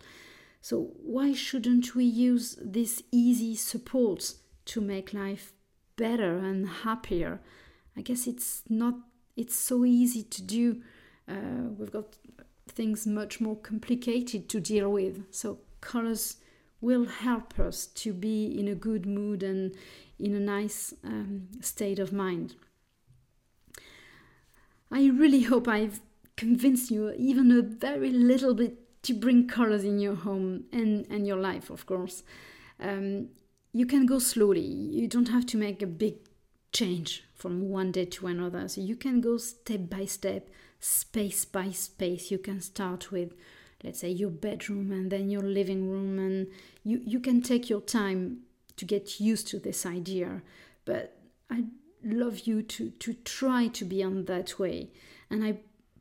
So 0.61 0.91
why 1.03 1.33
shouldn't 1.33 1.95
we 1.95 2.05
use 2.05 2.59
this 2.61 3.03
easy 3.11 3.57
support 3.57 4.35
to 4.67 4.81
make 4.81 5.15
life 5.15 5.53
better 5.97 6.37
and 6.39 6.69
happier? 6.69 7.41
I 7.97 8.03
guess 8.03 8.27
it's 8.27 8.63
not 8.69 8.95
it's 9.37 9.57
so 9.57 9.85
easy 9.85 10.23
to 10.23 10.43
do. 10.43 10.83
Uh, 11.27 11.69
we've 11.79 11.91
got 11.91 12.17
things 12.69 13.07
much 13.07 13.41
more 13.41 13.57
complicated 13.57 14.49
to 14.51 14.61
deal 14.61 14.91
with. 14.91 15.25
So 15.31 15.61
colors 15.81 16.37
will 16.81 17.07
help 17.07 17.59
us 17.59 17.87
to 17.87 18.13
be 18.13 18.47
in 18.59 18.69
a 18.69 18.75
good 18.75 19.07
mood 19.07 19.43
and 19.43 19.75
in 20.19 20.35
a 20.35 20.41
nice 20.41 20.95
um, 21.05 21.49
state 21.61 21.99
of 21.99 22.13
mind. 22.13 22.55
I 24.91 25.07
really 25.09 25.43
hope 25.43 25.69
I've 25.69 26.01
convinced 26.37 26.91
you 26.91 27.13
even 27.17 27.53
a 27.53 27.63
very 27.63 28.11
little 28.11 28.55
bit 28.55 29.03
to 29.03 29.15
bring 29.15 29.47
colors 29.47 29.85
in 29.85 29.99
your 29.99 30.15
home 30.15 30.65
and, 30.73 31.07
and 31.11 31.27
your 31.27 31.37
life, 31.37 31.71
of 31.71 31.87
course. 31.87 32.23
Um, 32.81 33.29
you 33.73 33.87
can 33.87 34.07
go 34.07 34.19
slowly, 34.19 34.61
you 34.61 35.07
don't 35.07 35.29
have 35.29 35.47
to 35.47 35.57
make 35.57 35.81
a 35.81 35.87
big 35.87 36.17
change 36.73 37.25
from 37.35 37.69
one 37.69 37.93
day 37.93 38.05
to 38.05 38.27
another. 38.27 38.69
So 38.69 38.81
you 38.81 38.97
can 38.97 39.21
go 39.21 39.37
step 39.37 39.89
by 39.89 40.05
step, 40.05 40.49
space 40.79 41.45
by 41.45 41.71
space. 41.71 42.31
You 42.31 42.39
can 42.39 42.61
start 42.61 43.11
with, 43.11 43.35
let's 43.83 44.01
say, 44.01 44.11
your 44.11 44.31
bedroom 44.31 44.93
and 44.93 45.11
then 45.11 45.31
your 45.31 45.43
living 45.43 45.89
room, 45.89 46.19
and 46.19 46.47
you, 46.85 47.01
you 47.05 47.21
can 47.21 47.43
take 47.43 47.69
your 47.69 47.81
time 47.81 48.41
to 48.77 48.85
get 48.85 49.21
used 49.21 49.49
to 49.49 49.59
this 49.59 49.85
idea. 49.87 50.43
But 50.85 51.17
I 51.51 51.65
love 52.05 52.41
you 52.41 52.63
to, 52.63 52.91
to 52.91 53.15
try 53.15 53.69
to 53.69 53.85
be 53.85 54.03
on 54.03 54.25
that 54.27 54.59
way. 54.59 54.91
And 55.31 55.45
I 55.45 55.59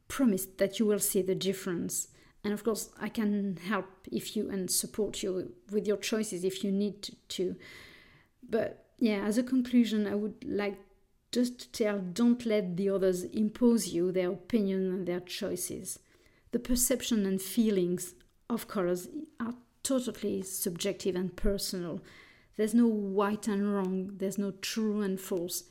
promise 0.08 0.46
that 0.58 0.80
you 0.80 0.86
will 0.86 1.00
see 1.00 1.22
the 1.22 1.36
difference. 1.36 2.08
And 2.44 2.54
of 2.54 2.64
course, 2.64 2.90
I 3.00 3.10
can 3.10 3.58
help 3.68 3.86
if 4.12 4.36
you 4.36 4.50
and 4.50 4.72
support 4.72 5.22
you 5.22 5.54
with 5.72 5.88
your 5.88 5.98
choices 5.98 6.44
if 6.44 6.64
you 6.64 6.72
need 6.72 7.16
to. 7.30 7.56
But 8.50 8.86
yeah, 8.98 9.24
as 9.26 9.38
a 9.38 9.44
conclusion, 9.44 10.08
I 10.08 10.16
would 10.16 10.44
like 10.46 10.80
just 11.32 11.60
to 11.60 11.72
tell 11.72 12.00
don't 12.00 12.46
let 12.46 12.76
the 12.76 12.90
others 12.90 13.24
impose 13.24 13.90
you 13.90 14.12
their 14.12 14.32
opinion 14.32 14.92
and 14.92 15.08
their 15.08 15.20
choices. 15.20 16.00
The 16.52 16.60
perception 16.60 17.26
and 17.26 17.42
feelings 17.42 18.16
of 18.50 18.68
colors 18.68 19.08
are 19.40 19.54
totally 19.84 20.42
subjective 20.42 21.16
and 21.16 21.36
personal. 21.36 22.02
There's 22.58 22.74
no 22.74 22.90
right 22.90 23.48
and 23.48 23.74
wrong, 23.74 24.12
there's 24.18 24.38
no 24.38 24.52
true 24.62 25.02
and 25.02 25.20
false. 25.20 25.64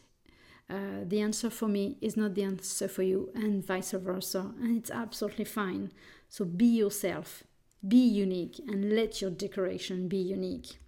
Uh, 0.71 1.05
the 1.05 1.21
answer 1.21 1.49
for 1.51 1.67
me 1.67 1.97
is 2.01 2.17
not 2.17 2.35
the 2.35 2.43
answer 2.43 2.89
for 2.89 3.03
you, 3.03 3.31
and 3.35 3.67
vice 3.67 3.93
versa, 3.93 4.53
and 4.61 4.77
it's 4.77 4.91
absolutely 4.91 5.45
fine. 5.45 5.91
So 6.29 6.45
be 6.45 6.67
yourself, 6.67 7.43
be 7.87 7.97
unique, 7.97 8.61
and 8.69 8.95
let 8.95 9.21
your 9.23 9.31
decoration 9.31 10.09
be 10.09 10.19
unique. 10.19 10.79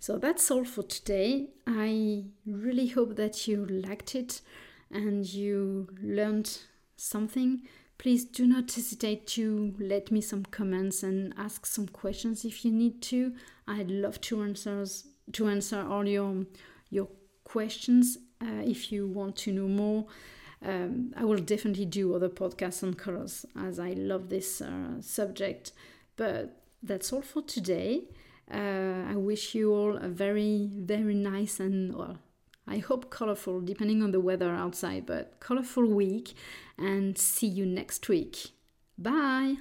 So 0.00 0.18
that's 0.18 0.50
all 0.50 0.64
for 0.64 0.82
today. 0.82 1.48
I 1.66 2.24
really 2.44 2.88
hope 2.88 3.16
that 3.16 3.48
you 3.48 3.64
liked 3.64 4.14
it 4.14 4.42
and 4.90 5.24
you 5.24 5.88
learned 6.02 6.58
something. 6.96 7.62
Please 7.98 8.24
do 8.24 8.46
not 8.46 8.72
hesitate 8.72 9.26
to 9.28 9.74
let 9.78 10.10
me 10.10 10.20
some 10.20 10.44
comments 10.44 11.02
and 11.02 11.32
ask 11.38 11.64
some 11.64 11.86
questions 11.86 12.44
if 12.44 12.64
you 12.64 12.72
need 12.72 13.00
to. 13.02 13.32
I'd 13.66 13.90
love 13.90 14.20
to 14.22 14.42
answer 14.42 14.84
to 15.32 15.48
answer 15.48 15.80
all 15.88 16.06
your 16.06 16.44
your 16.90 17.08
questions. 17.44 18.18
Uh, 18.40 18.62
if 18.64 18.92
you 18.92 19.06
want 19.06 19.36
to 19.36 19.52
know 19.52 19.68
more, 19.68 20.06
um, 20.62 21.14
I 21.16 21.24
will 21.24 21.38
definitely 21.38 21.86
do 21.86 22.14
other 22.14 22.28
podcasts 22.28 22.82
on 22.82 22.94
colors 22.94 23.46
as 23.56 23.78
I 23.78 23.92
love 23.92 24.28
this 24.28 24.60
uh, 24.60 25.00
subject. 25.00 25.72
But 26.16 26.60
that's 26.82 27.12
all 27.12 27.22
for 27.22 27.42
today. 27.42 28.04
Uh, 28.52 29.04
I 29.08 29.16
wish 29.16 29.54
you 29.54 29.72
all 29.72 29.96
a 29.96 30.08
very, 30.08 30.68
very 30.74 31.14
nice 31.14 31.60
and, 31.60 31.96
well, 31.96 32.18
I 32.66 32.78
hope 32.78 33.10
colorful, 33.10 33.60
depending 33.60 34.02
on 34.02 34.10
the 34.10 34.20
weather 34.20 34.50
outside, 34.50 35.06
but 35.06 35.38
colorful 35.40 35.86
week, 35.86 36.34
and 36.78 37.16
see 37.18 37.46
you 37.46 37.66
next 37.66 38.08
week. 38.08 38.50
Bye! 38.96 39.56